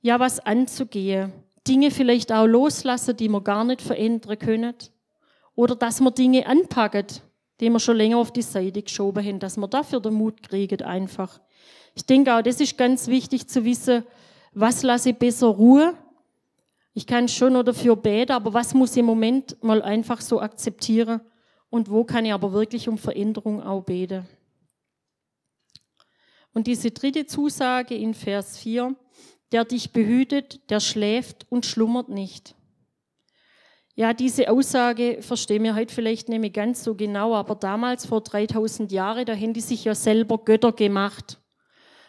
ja, 0.00 0.20
was 0.20 0.40
anzugehen. 0.40 1.32
Dinge 1.66 1.90
vielleicht 1.90 2.32
auch 2.32 2.46
loslassen, 2.46 3.16
die 3.16 3.28
wir 3.28 3.40
gar 3.40 3.64
nicht 3.64 3.82
verändern 3.82 4.38
können. 4.38 4.74
Oder 5.54 5.76
dass 5.76 6.00
wir 6.00 6.10
Dinge 6.10 6.46
anpacken, 6.46 7.06
die 7.60 7.70
wir 7.70 7.78
schon 7.78 7.96
länger 7.96 8.18
auf 8.18 8.32
die 8.32 8.42
Seite 8.42 8.82
geschoben 8.82 9.24
haben, 9.24 9.38
dass 9.38 9.56
wir 9.56 9.68
dafür 9.68 10.00
den 10.00 10.14
Mut 10.14 10.42
kriegen 10.42 10.82
einfach. 10.82 11.40
Ich 11.94 12.06
denke 12.06 12.34
auch, 12.34 12.42
das 12.42 12.60
ist 12.60 12.78
ganz 12.78 13.06
wichtig 13.08 13.48
zu 13.48 13.64
wissen, 13.64 14.04
was 14.52 14.82
lasse 14.82 15.10
ich 15.10 15.18
besser 15.18 15.48
Ruhe 15.48 15.94
ich 16.94 17.06
kann 17.06 17.28
schon 17.28 17.54
noch 17.54 17.62
dafür 17.62 17.96
beten, 17.96 18.32
aber 18.32 18.52
was 18.52 18.74
muss 18.74 18.92
ich 18.92 18.98
im 18.98 19.06
Moment 19.06 19.62
mal 19.62 19.80
einfach 19.80 20.20
so 20.20 20.40
akzeptieren 20.40 21.22
und 21.70 21.90
wo 21.90 22.04
kann 22.04 22.26
ich 22.26 22.32
aber 22.32 22.52
wirklich 22.52 22.88
um 22.88 22.98
Veränderung 22.98 23.62
auch 23.62 23.82
beten? 23.82 24.28
Und 26.52 26.66
diese 26.66 26.90
dritte 26.90 27.24
Zusage 27.24 27.94
in 27.94 28.12
Vers 28.12 28.58
4, 28.58 28.94
der 29.52 29.64
dich 29.64 29.92
behütet, 29.92 30.70
der 30.70 30.80
schläft 30.80 31.46
und 31.50 31.66
schlummert 31.66 32.08
nicht. 32.08 32.54
Ja, 33.94 34.14
diese 34.14 34.50
Aussage 34.50 35.18
verstehen 35.20 35.64
wir 35.64 35.74
heute 35.74 35.94
vielleicht 35.94 36.30
nicht 36.30 36.40
mehr 36.40 36.50
ganz 36.50 36.82
so 36.82 36.94
genau, 36.94 37.34
aber 37.34 37.54
damals 37.54 38.06
vor 38.06 38.22
3000 38.22 38.90
Jahren, 38.90 39.26
da 39.26 39.34
haben 39.34 39.52
die 39.52 39.60
sich 39.60 39.84
ja 39.84 39.94
selber 39.94 40.38
Götter 40.38 40.72
gemacht. 40.72 41.38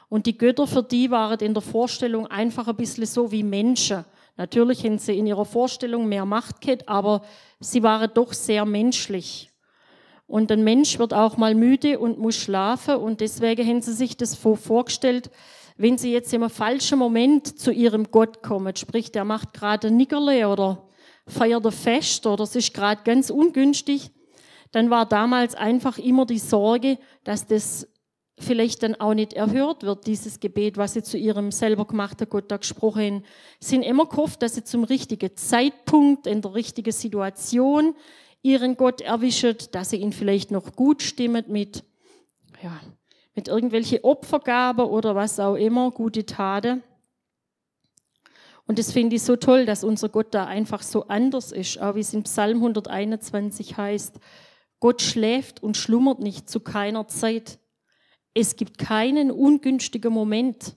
Und 0.07 0.25
die 0.25 0.37
Götter 0.37 0.65
für 0.65 0.83
die 0.83 1.11
waren 1.11 1.39
in 1.39 1.53
der 1.53 1.61
Vorstellung 1.61 2.27
einfach 2.27 2.69
ein 2.69 2.77
bisschen 2.77 3.05
so 3.05 3.31
wie 3.33 3.43
Menschen. 3.43 4.05
Natürlich 4.37 4.85
haben 4.85 4.97
sie 4.97 5.17
in 5.17 5.27
ihrer 5.27 5.43
Vorstellung 5.43 6.07
mehr 6.07 6.25
Macht 6.25 6.61
gehabt, 6.61 6.87
aber 6.87 7.23
sie 7.59 7.83
waren 7.83 8.09
doch 8.13 8.31
sehr 8.31 8.63
menschlich. 8.63 9.51
Und 10.25 10.51
ein 10.51 10.63
Mensch 10.63 10.97
wird 10.99 11.13
auch 11.13 11.35
mal 11.35 11.53
müde 11.53 11.99
und 11.99 12.17
muss 12.17 12.37
schlafen 12.37 12.95
und 12.95 13.19
deswegen 13.19 13.67
haben 13.67 13.81
sie 13.81 13.93
sich 13.93 14.15
das 14.15 14.35
vorgestellt, 14.35 15.29
wenn 15.77 15.97
sie 15.97 16.11
jetzt 16.11 16.33
im 16.33 16.49
falschen 16.49 16.99
Moment 16.99 17.59
zu 17.59 17.71
ihrem 17.71 18.11
Gott 18.11 18.43
kommen, 18.43 18.75
sprich, 18.75 19.11
der 19.11 19.25
macht 19.25 19.53
gerade 19.53 19.91
Nickerle 19.91 20.47
oder 20.47 20.87
feiert 21.27 21.65
ein 21.65 21.71
Fest 21.71 22.25
oder 22.25 22.43
es 22.43 22.55
ist 22.55 22.73
gerade 22.73 23.01
ganz 23.03 23.29
ungünstig, 23.29 24.11
dann 24.71 24.89
war 24.89 25.05
damals 25.05 25.55
einfach 25.55 25.97
immer 25.97 26.25
die 26.25 26.39
Sorge, 26.39 26.97
dass 27.23 27.47
das 27.47 27.87
vielleicht 28.39 28.83
dann 28.83 28.95
auch 28.95 29.13
nicht 29.13 29.33
erhört 29.33 29.83
wird, 29.83 30.07
dieses 30.07 30.39
Gebet, 30.39 30.77
was 30.77 30.93
sie 30.93 31.03
zu 31.03 31.17
ihrem 31.17 31.51
selber 31.51 31.85
gemachten 31.85 32.27
Gott 32.29 32.51
da 32.51 32.57
gesprochen 32.57 33.01
haben. 33.01 33.23
Sie 33.59 33.69
sind 33.69 33.83
immer 33.83 34.07
gehofft, 34.07 34.41
dass 34.41 34.55
sie 34.55 34.63
zum 34.63 34.83
richtigen 34.83 35.35
Zeitpunkt, 35.35 36.27
in 36.27 36.41
der 36.41 36.55
richtigen 36.55 36.91
Situation 36.91 37.95
ihren 38.41 38.75
Gott 38.75 39.01
erwischen, 39.01 39.55
dass 39.71 39.91
sie 39.91 39.97
ihn 39.97 40.11
vielleicht 40.11 40.51
noch 40.51 40.75
gut 40.75 41.01
stimmen 41.01 41.45
mit, 41.47 41.83
ja, 42.61 42.79
mit 43.35 43.47
irgendwelche 43.47 44.03
Opfergabe 44.03 44.89
oder 44.89 45.15
was 45.15 45.39
auch 45.39 45.55
immer, 45.55 45.91
gute 45.91 46.25
Taten. 46.25 46.83
Und 48.65 48.79
das 48.79 48.91
finde 48.91 49.17
ich 49.17 49.23
so 49.23 49.35
toll, 49.35 49.65
dass 49.65 49.83
unser 49.83 50.09
Gott 50.09 50.33
da 50.33 50.45
einfach 50.45 50.81
so 50.81 51.07
anders 51.07 51.51
ist, 51.51 51.81
auch 51.81 51.95
wie 51.95 51.99
es 51.99 52.13
in 52.13 52.23
Psalm 52.23 52.57
121 52.57 53.77
heißt. 53.77 54.19
Gott 54.79 55.01
schläft 55.01 55.61
und 55.61 55.77
schlummert 55.77 56.19
nicht 56.19 56.49
zu 56.49 56.59
keiner 56.59 57.07
Zeit. 57.07 57.59
Es 58.33 58.55
gibt 58.55 58.77
keinen 58.77 59.31
ungünstigen 59.31 60.13
Moment, 60.13 60.75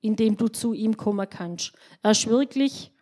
in 0.00 0.16
dem 0.16 0.36
du 0.36 0.48
zu 0.48 0.72
ihm 0.72 0.96
kommen 0.96 1.28
kannst. 1.28 1.72
Er 2.02 2.12
ist 2.12 2.28
wirklich 2.28 2.92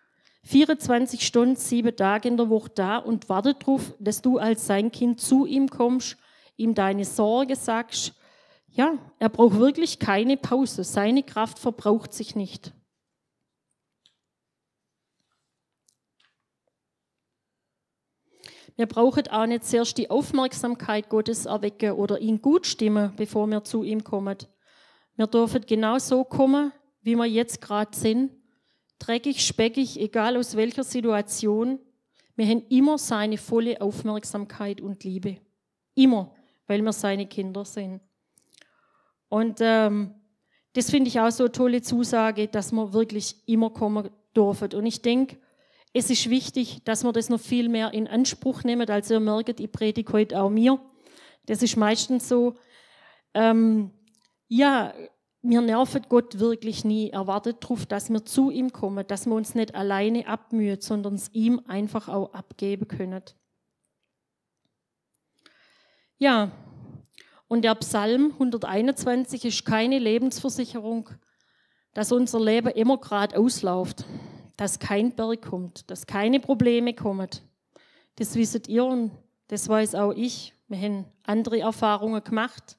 24 0.44 1.26
Stunden, 1.26 1.56
sieben 1.56 1.94
Tage 1.96 2.28
in 2.28 2.36
der 2.36 2.48
Woche 2.50 2.70
da 2.74 2.98
und 2.98 3.28
wartet 3.28 3.62
darauf, 3.62 3.94
dass 3.98 4.22
du 4.22 4.38
als 4.38 4.66
sein 4.66 4.90
Kind 4.90 5.20
zu 5.20 5.46
ihm 5.46 5.68
kommst, 5.68 6.16
ihm 6.56 6.74
deine 6.74 7.04
Sorge 7.04 7.56
sagst. 7.56 8.14
Ja, 8.76 8.98
er 9.20 9.28
braucht 9.28 9.56
wirklich 9.56 10.00
keine 10.00 10.36
Pause. 10.36 10.82
Seine 10.82 11.22
Kraft 11.22 11.60
verbraucht 11.60 12.12
sich 12.12 12.34
nicht. 12.34 12.72
Wir 18.76 18.86
brauchen 18.86 19.28
auch 19.28 19.46
nicht 19.46 19.64
zuerst 19.64 19.96
die 19.96 20.10
Aufmerksamkeit 20.10 21.08
Gottes 21.08 21.46
erwecken 21.46 21.92
oder 21.92 22.18
ihn 22.18 22.42
gut 22.42 22.66
stimmen, 22.66 23.12
bevor 23.16 23.46
wir 23.46 23.62
zu 23.62 23.84
ihm 23.84 24.02
kommen. 24.02 24.38
Wir 25.14 25.28
dürfen 25.28 25.64
genau 25.64 25.98
so 25.98 26.24
kommen, 26.24 26.72
wie 27.02 27.14
wir 27.14 27.26
jetzt 27.26 27.60
gerade 27.60 27.96
sind. 27.96 28.32
Dreckig, 28.98 29.46
speckig, 29.46 30.00
egal 30.00 30.36
aus 30.36 30.56
welcher 30.56 30.82
Situation. 30.82 31.78
Wir 32.34 32.48
haben 32.48 32.66
immer 32.68 32.98
seine 32.98 33.38
volle 33.38 33.80
Aufmerksamkeit 33.80 34.80
und 34.80 35.04
Liebe. 35.04 35.38
Immer, 35.94 36.34
weil 36.66 36.82
wir 36.82 36.92
seine 36.92 37.28
Kinder 37.28 37.64
sind. 37.64 38.00
Und 39.34 39.58
ähm, 39.58 40.14
das 40.74 40.90
finde 40.90 41.08
ich 41.08 41.18
auch 41.18 41.32
so 41.32 41.42
eine 41.42 41.50
tolle 41.50 41.82
Zusage, 41.82 42.46
dass 42.46 42.70
wir 42.70 42.92
wirklich 42.92 43.34
immer 43.48 43.70
kommen 43.70 44.08
dürfen. 44.36 44.72
Und 44.74 44.86
ich 44.86 45.02
denke, 45.02 45.38
es 45.92 46.08
ist 46.08 46.30
wichtig, 46.30 46.84
dass 46.84 47.02
wir 47.02 47.10
das 47.10 47.30
noch 47.30 47.40
viel 47.40 47.68
mehr 47.68 47.92
in 47.92 48.06
Anspruch 48.06 48.62
nehmen. 48.62 48.88
Also 48.88 49.14
ihr 49.14 49.20
merkt, 49.20 49.58
ich 49.58 49.72
predige 49.72 50.12
heute 50.12 50.40
auch 50.40 50.50
mir. 50.50 50.78
Das 51.46 51.64
ist 51.64 51.76
meistens 51.76 52.28
so, 52.28 52.54
ähm, 53.34 53.90
ja, 54.46 54.94
wir 55.42 55.60
nerven 55.62 56.06
Gott 56.08 56.38
wirklich 56.38 56.84
nie. 56.84 57.10
Er 57.10 57.26
wartet 57.26 57.64
darauf, 57.64 57.86
dass 57.86 58.10
wir 58.10 58.24
zu 58.24 58.52
ihm 58.52 58.70
kommen, 58.70 59.04
dass 59.04 59.26
wir 59.26 59.34
uns 59.34 59.56
nicht 59.56 59.74
alleine 59.74 60.28
abmühen, 60.28 60.80
sondern 60.80 61.14
es 61.14 61.28
ihm 61.32 61.60
einfach 61.66 62.08
auch 62.08 62.32
abgeben 62.34 62.86
können. 62.86 63.24
Ja, 66.18 66.52
und 67.54 67.62
der 67.62 67.76
Psalm 67.76 68.32
121 68.32 69.44
ist 69.44 69.64
keine 69.64 70.00
Lebensversicherung, 70.00 71.08
dass 71.92 72.10
unser 72.10 72.40
Leben 72.40 72.66
immer 72.70 72.98
gerade 72.98 73.38
ausläuft, 73.38 74.04
dass 74.56 74.80
kein 74.80 75.12
Berg 75.12 75.42
kommt, 75.42 75.88
dass 75.88 76.04
keine 76.04 76.40
Probleme 76.40 76.94
kommen. 76.94 77.28
Das 78.16 78.34
wisst 78.34 78.66
ihr 78.66 78.84
und 78.84 79.12
das 79.46 79.68
weiß 79.68 79.94
auch 79.94 80.10
ich. 80.10 80.52
Wir 80.66 80.78
haben 80.78 81.04
andere 81.22 81.60
Erfahrungen 81.60 82.24
gemacht. 82.24 82.76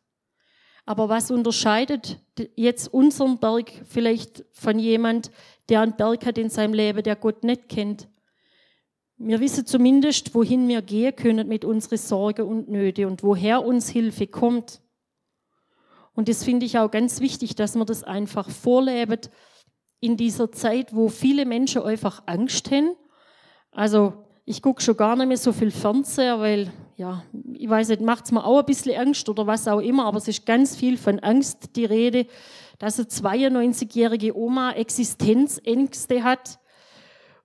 Aber 0.85 1.07
was 1.07 1.31
unterscheidet 1.31 2.19
jetzt 2.57 2.93
unseren 2.93 3.38
Berg 3.38 3.71
vielleicht 3.85 4.43
von 4.51 4.77
jemand, 4.77 5.31
der 5.69 5.79
einen 5.79 5.95
Berg 5.95 6.25
hat 6.25 6.38
in 6.38 6.49
seinem 6.49 6.73
Leben, 6.73 7.01
der 7.01 7.15
Gott 7.15 7.45
nicht 7.45 7.69
kennt? 7.69 8.09
Wir 9.17 9.39
wissen 9.39 9.65
zumindest, 9.65 10.36
wohin 10.36 10.67
wir 10.67 10.82
gehen 10.82 11.15
können 11.15 11.47
mit 11.47 11.63
unseren 11.63 11.97
Sorgen 11.97 12.47
und 12.47 12.69
Nöte 12.69 13.08
und 13.08 13.23
woher 13.23 13.63
uns 13.63 13.89
Hilfe 13.89 14.28
kommt. 14.28 14.82
Und 16.13 16.28
das 16.28 16.43
finde 16.43 16.65
ich 16.65 16.78
auch 16.78 16.91
ganz 16.91 17.21
wichtig, 17.21 17.56
dass 17.56 17.75
man 17.75 17.88
das 17.88 18.04
einfach 18.04 18.49
vorlebt 18.49 19.30
in 20.01 20.17
dieser 20.17 20.51
Zeit, 20.51 20.93
wo 20.93 21.10
viele 21.10 21.45
Menschen 21.45 21.82
einfach 21.82 22.23
Angst 22.25 22.71
haben. 22.71 22.95
Also 23.71 24.25
ich 24.45 24.62
gucke 24.62 24.82
schon 24.82 24.97
gar 24.97 25.15
nicht 25.15 25.28
mehr 25.28 25.38
so 25.38 25.51
viel 25.51 25.71
Fernseher, 25.71 26.39
weil 26.39 26.71
ja, 26.97 27.23
ich 27.54 27.69
weiß 27.69 27.89
nicht, 27.89 28.01
macht 28.01 28.25
es 28.25 28.32
mir 28.32 28.45
auch 28.45 28.60
ein 28.60 28.65
bisschen 28.65 28.99
Angst 28.99 29.28
oder 29.28 29.47
was 29.47 29.67
auch 29.67 29.82
immer, 29.82 30.06
aber 30.06 30.17
es 30.17 30.28
ist 30.28 30.45
ganz 30.45 30.75
viel 30.75 30.97
von 30.97 31.19
Angst 31.19 31.75
die 31.75 31.86
Rede, 31.86 32.28
dass 32.80 32.99
eine 32.99 33.08
92-jährige 33.08 34.38
Oma 34.38 34.71
Existenzängste 34.71 36.23
hat. 36.23 36.60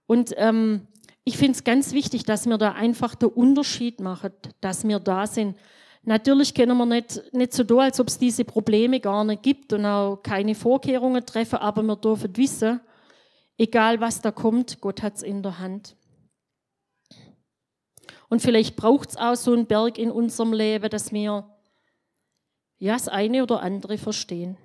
Und 0.07 0.35
ähm, 0.37 0.87
ich 1.25 1.37
finde 1.37 1.53
es 1.53 1.65
ganz 1.65 1.93
wichtig, 1.93 2.25
dass 2.25 2.47
wir 2.47 2.59
da 2.59 2.73
einfach 2.73 3.15
den 3.15 3.29
Unterschied 3.29 4.01
machen, 4.01 4.33
dass 4.61 4.87
wir 4.87 4.99
da 4.99 5.27
sind. 5.27 5.57
Natürlich 6.03 6.55
können 6.55 6.79
wir 6.79 6.87
nicht, 6.87 7.23
nicht 7.33 7.53
so 7.53 7.63
tun, 7.63 7.81
als 7.81 8.01
ob 8.01 8.09
es 8.09 8.19
diese 8.19 8.45
Probleme 8.45 9.01
gar 9.01 9.23
nicht 9.25 9.43
gibt 9.43 9.73
und 9.73 9.85
auch 9.85 10.17
keine 10.23 10.55
Vorkehrungen 10.55 11.25
treffen, 11.27 11.57
aber 11.57 11.83
wir 11.83 11.97
dürfen 11.97 12.35
wissen, 12.37 12.81
egal 13.59 14.01
was 14.01 14.21
da 14.23 14.31
kommt, 14.31 14.81
Gott 14.81 15.03
hat 15.03 15.17
es 15.17 15.23
in 15.23 15.43
der 15.43 15.59
Hand. 15.59 15.95
Und 18.31 18.41
vielleicht 18.41 18.77
braucht 18.77 19.11
es 19.11 19.17
auch 19.17 19.35
so 19.35 19.53
einen 19.53 19.67
Berg 19.67 19.99
in 19.99 20.11
unserem 20.11 20.53
Leben, 20.53 20.89
dass 20.89 21.13
wir 21.13 21.45
ja 22.79 22.93
das 22.95 23.09
eine 23.09 23.43
oder 23.43 23.61
andere 23.61 23.99
verstehen. 23.99 24.57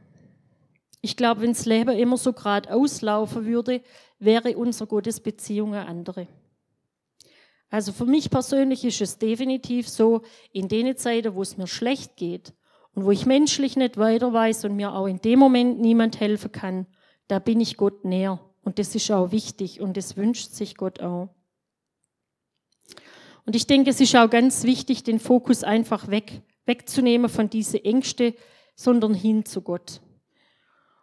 Ich 1.01 1.17
glaube, 1.17 1.41
wenn 1.41 1.51
das 1.51 1.65
Leben 1.65 1.97
immer 1.97 2.17
so 2.17 2.31
gerade 2.31 2.73
auslaufen 2.73 3.45
würde, 3.45 3.81
wäre 4.19 4.55
unsere 4.55 4.87
Gottesbeziehung 4.87 5.73
eine 5.73 5.87
andere. 5.87 6.27
Also 7.69 7.91
für 7.91 8.05
mich 8.05 8.29
persönlich 8.29 8.85
ist 8.85 9.01
es 9.01 9.17
definitiv 9.17 9.89
so, 9.89 10.21
in 10.51 10.67
den 10.67 10.95
Zeiten, 10.97 11.35
wo 11.35 11.41
es 11.41 11.57
mir 11.57 11.67
schlecht 11.67 12.15
geht 12.15 12.53
und 12.93 13.05
wo 13.05 13.11
ich 13.11 13.25
menschlich 13.25 13.75
nicht 13.75 13.97
weiter 13.97 14.31
weiß 14.31 14.65
und 14.65 14.75
mir 14.75 14.93
auch 14.93 15.07
in 15.07 15.19
dem 15.19 15.39
Moment 15.39 15.79
niemand 15.79 16.19
helfen 16.19 16.51
kann, 16.51 16.87
da 17.27 17.39
bin 17.39 17.59
ich 17.59 17.77
Gott 17.77 18.05
näher. 18.05 18.39
Und 18.63 18.79
das 18.79 18.95
ist 18.95 19.11
auch 19.11 19.31
wichtig 19.31 19.79
und 19.81 19.97
das 19.97 20.17
wünscht 20.17 20.51
sich 20.51 20.75
Gott 20.75 20.99
auch. 20.99 21.29
Und 23.45 23.55
ich 23.55 23.67
denke, 23.67 23.91
es 23.91 24.01
ist 24.01 24.15
auch 24.15 24.29
ganz 24.29 24.63
wichtig, 24.63 25.03
den 25.03 25.19
Fokus 25.19 25.63
einfach 25.63 26.07
weg, 26.07 26.41
wegzunehmen 26.65 27.29
von 27.29 27.49
diese 27.49 27.83
Ängste, 27.83 28.33
sondern 28.75 29.13
hin 29.13 29.45
zu 29.45 29.61
Gott. 29.61 30.01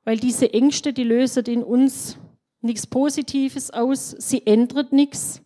Weil 0.05 0.19
diese 0.19 0.53
Ängste, 0.53 0.93
die 0.93 1.05
lösen 1.05 1.45
in 1.45 1.63
uns 1.63 2.19
nichts 2.61 2.87
Positives 2.87 3.71
aus, 3.71 4.11
sie 4.11 4.45
ändert 4.47 4.93
nichts. 4.93 5.42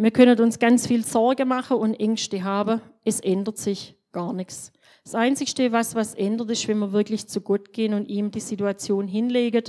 Wir 0.00 0.12
können 0.12 0.40
uns 0.40 0.60
ganz 0.60 0.86
viel 0.86 1.04
Sorge 1.04 1.44
machen 1.44 1.76
und 1.76 1.94
Ängste 1.94 2.44
haben, 2.44 2.80
es 3.04 3.18
ändert 3.18 3.58
sich 3.58 3.96
gar 4.12 4.32
nichts. 4.32 4.72
Das 5.02 5.16
Einzige, 5.16 5.72
was 5.72 5.96
was 5.96 6.14
ändert, 6.14 6.50
ist, 6.50 6.68
wenn 6.68 6.78
wir 6.78 6.92
wirklich 6.92 7.26
zu 7.26 7.40
Gott 7.40 7.72
gehen 7.72 7.94
und 7.94 8.08
ihm 8.08 8.30
die 8.30 8.38
Situation 8.38 9.08
hinlegen, 9.08 9.64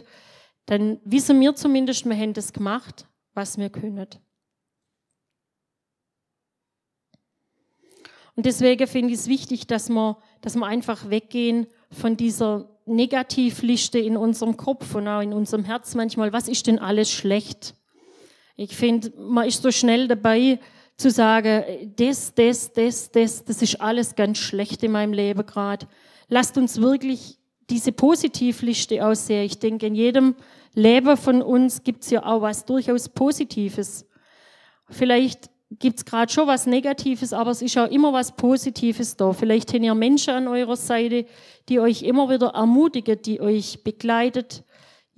dann 0.67 0.99
wissen 1.03 1.41
wir 1.41 1.55
zumindest, 1.55 2.05
wir 2.05 2.15
haben 2.15 2.33
das 2.33 2.53
gemacht, 2.53 3.07
was 3.33 3.57
wir 3.57 3.71
können. 3.71 4.07
Und 8.35 8.45
deswegen 8.45 8.85
finde 8.85 9.13
ich 9.13 9.21
es 9.21 9.27
wichtig, 9.27 9.65
dass 9.65 9.89
wir, 9.89 10.19
dass 10.41 10.55
wir 10.55 10.67
einfach 10.67 11.09
weggehen 11.09 11.65
von 11.91 12.17
dieser 12.17 12.69
Negativliste 12.85 13.97
in 13.97 14.15
unserem 14.15 14.57
Kopf 14.57 14.93
und 14.93 15.07
auch 15.07 15.21
in 15.21 15.33
unserem 15.33 15.63
Herz 15.63 15.95
manchmal. 15.95 16.31
Was 16.33 16.47
ist 16.47 16.67
denn 16.67 16.77
alles 16.77 17.11
schlecht? 17.11 17.73
Ich 18.61 18.75
finde, 18.75 19.13
man 19.17 19.47
ist 19.47 19.63
so 19.63 19.71
schnell 19.71 20.09
dabei 20.09 20.59
zu 20.97 21.09
sagen, 21.09 21.63
das, 21.95 22.33
das, 22.33 22.73
das, 22.73 23.09
das, 23.09 23.45
das 23.45 23.61
ist 23.61 23.79
alles 23.79 24.15
ganz 24.15 24.37
schlecht 24.37 24.83
in 24.83 24.91
meinem 24.91 25.13
Leben 25.13 25.45
gerade. 25.45 25.87
Lasst 26.27 26.57
uns 26.57 26.81
wirklich 26.81 27.37
diese 27.69 27.93
Positivliste 27.93 29.05
aussehen. 29.05 29.45
Ich 29.45 29.59
denke, 29.59 29.87
in 29.87 29.95
jedem 29.95 30.35
Leben 30.73 31.15
von 31.15 31.41
uns 31.41 31.83
gibt 31.83 32.03
es 32.03 32.09
ja 32.09 32.25
auch 32.25 32.41
was 32.41 32.65
durchaus 32.65 33.07
Positives. 33.07 34.05
Vielleicht 34.89 35.49
gibt 35.71 35.99
es 35.99 36.05
gerade 36.05 36.29
schon 36.29 36.45
was 36.45 36.65
Negatives, 36.65 37.31
aber 37.31 37.51
es 37.51 37.61
ist 37.61 37.77
auch 37.77 37.89
immer 37.89 38.11
was 38.11 38.35
Positives 38.35 39.15
da. 39.15 39.31
Vielleicht 39.31 39.73
habt 39.73 39.83
ihr 39.85 39.95
Menschen 39.95 40.33
an 40.33 40.47
eurer 40.49 40.75
Seite, 40.75 41.25
die 41.69 41.79
euch 41.79 42.01
immer 42.01 42.29
wieder 42.29 42.49
ermutigen, 42.49 43.21
die 43.21 43.39
euch 43.39 43.85
begleitet. 43.85 44.65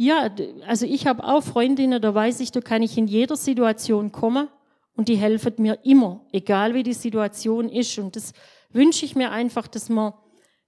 Ja, 0.03 0.31
also 0.65 0.87
ich 0.87 1.05
habe 1.05 1.23
auch 1.23 1.43
Freundinnen, 1.43 2.01
da 2.01 2.15
weiß 2.15 2.39
ich, 2.39 2.51
da 2.51 2.59
kann 2.59 2.81
ich 2.81 2.97
in 2.97 3.05
jeder 3.05 3.35
Situation 3.35 4.11
kommen 4.11 4.47
und 4.95 5.09
die 5.09 5.15
helfen 5.15 5.53
mir 5.59 5.77
immer, 5.83 6.25
egal 6.31 6.73
wie 6.73 6.81
die 6.81 6.93
Situation 6.93 7.69
ist. 7.69 7.99
Und 7.99 8.15
das 8.15 8.33
wünsche 8.71 9.05
ich 9.05 9.15
mir 9.15 9.29
einfach, 9.29 9.67
dass 9.67 9.89
man 9.89 10.13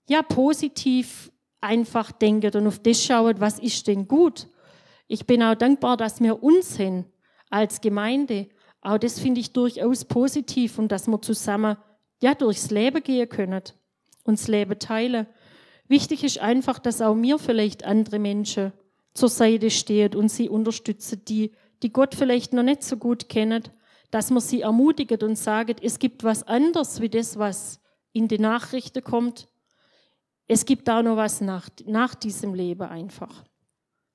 ja 0.08 0.22
positiv 0.22 1.32
einfach 1.62 2.12
denkt 2.12 2.56
und 2.56 2.67
auf 2.67 2.78
das 2.78 3.04
schaut, 3.04 3.39
was 3.39 3.58
ist 3.58 3.88
denn 3.88 4.08
gut. 4.08 4.50
Ich 5.08 5.26
bin 5.26 5.41
auch 5.41 5.56
dankbar, 5.56 5.98
dass 5.98 6.22
wir 6.22 6.43
uns 6.43 6.78
hin 6.78 7.06
als 7.50 7.82
Gemeinde 7.82 8.50
auch 8.82 9.00
das 9.00 9.19
finde 9.19 9.41
ich 9.41 9.52
durchaus 9.52 10.06
positiv 10.06 10.78
und 10.78 10.91
dass 10.91 11.08
wir 11.08 11.19
zusammen 11.24 11.78
ja, 12.22 12.36
durchs 12.36 12.69
Leben 12.69 13.02
gehen 13.02 13.30
können, 13.30 13.63
und 14.26 14.39
das 14.39 14.48
Leben 14.48 14.78
teilen. 14.78 15.26
Wichtig 15.88 16.24
ist 16.24 16.38
einfach, 16.38 16.78
dass 16.78 17.02
auch 17.02 17.15
mir 17.15 17.39
vielleicht 17.39 17.84
andere 17.84 18.19
Menschen 18.19 18.74
zur 19.13 19.30
Seite 19.30 19.69
stehen 19.69 20.15
und 20.15 20.30
sie 20.30 20.49
unterstützen, 20.49 21.23
die, 21.26 21.52
die 21.82 21.91
Gott 21.91 22.15
vielleicht 22.15 22.54
noch 22.54 22.63
nicht 22.63 22.84
so 22.84 22.97
gut 22.97 23.30
kennen, 23.30 23.63
dass 24.12 24.30
man 24.30 24.41
sie 24.41 24.62
ermutigt 24.62 25.23
und 25.23 25.38
sagt, 25.38 25.84
es 25.84 25.99
gibt 25.99 26.23
was 26.23 26.43
anderes 26.43 27.02
wie 27.02 27.10
das, 27.10 27.38
was 27.38 27.80
in 28.12 28.28
die 28.28 28.39
Nachrichten 28.39 29.04
kommt. 29.04 29.47
Es 30.47 30.65
gibt 30.65 30.89
auch 30.89 31.02
noch 31.02 31.17
was 31.17 31.41
nach, 31.41 31.69
nach 31.86 32.15
diesem 32.15 32.54
Leben 32.54 32.84
einfach. 32.84 33.43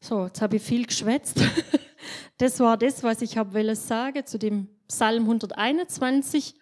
So, 0.01 0.27
jetzt 0.27 0.41
habe 0.41 0.57
ich 0.57 0.63
viel 0.63 0.87
geschwätzt. 0.87 1.41
Das 2.39 2.61
war 2.61 2.77
das, 2.77 3.03
was 3.03 3.21
ich 3.21 3.37
habe 3.37 3.75
sagen 3.75 4.25
zu 4.25 4.39
dem 4.39 4.69
Psalm 4.87 5.25
121. 5.25 6.55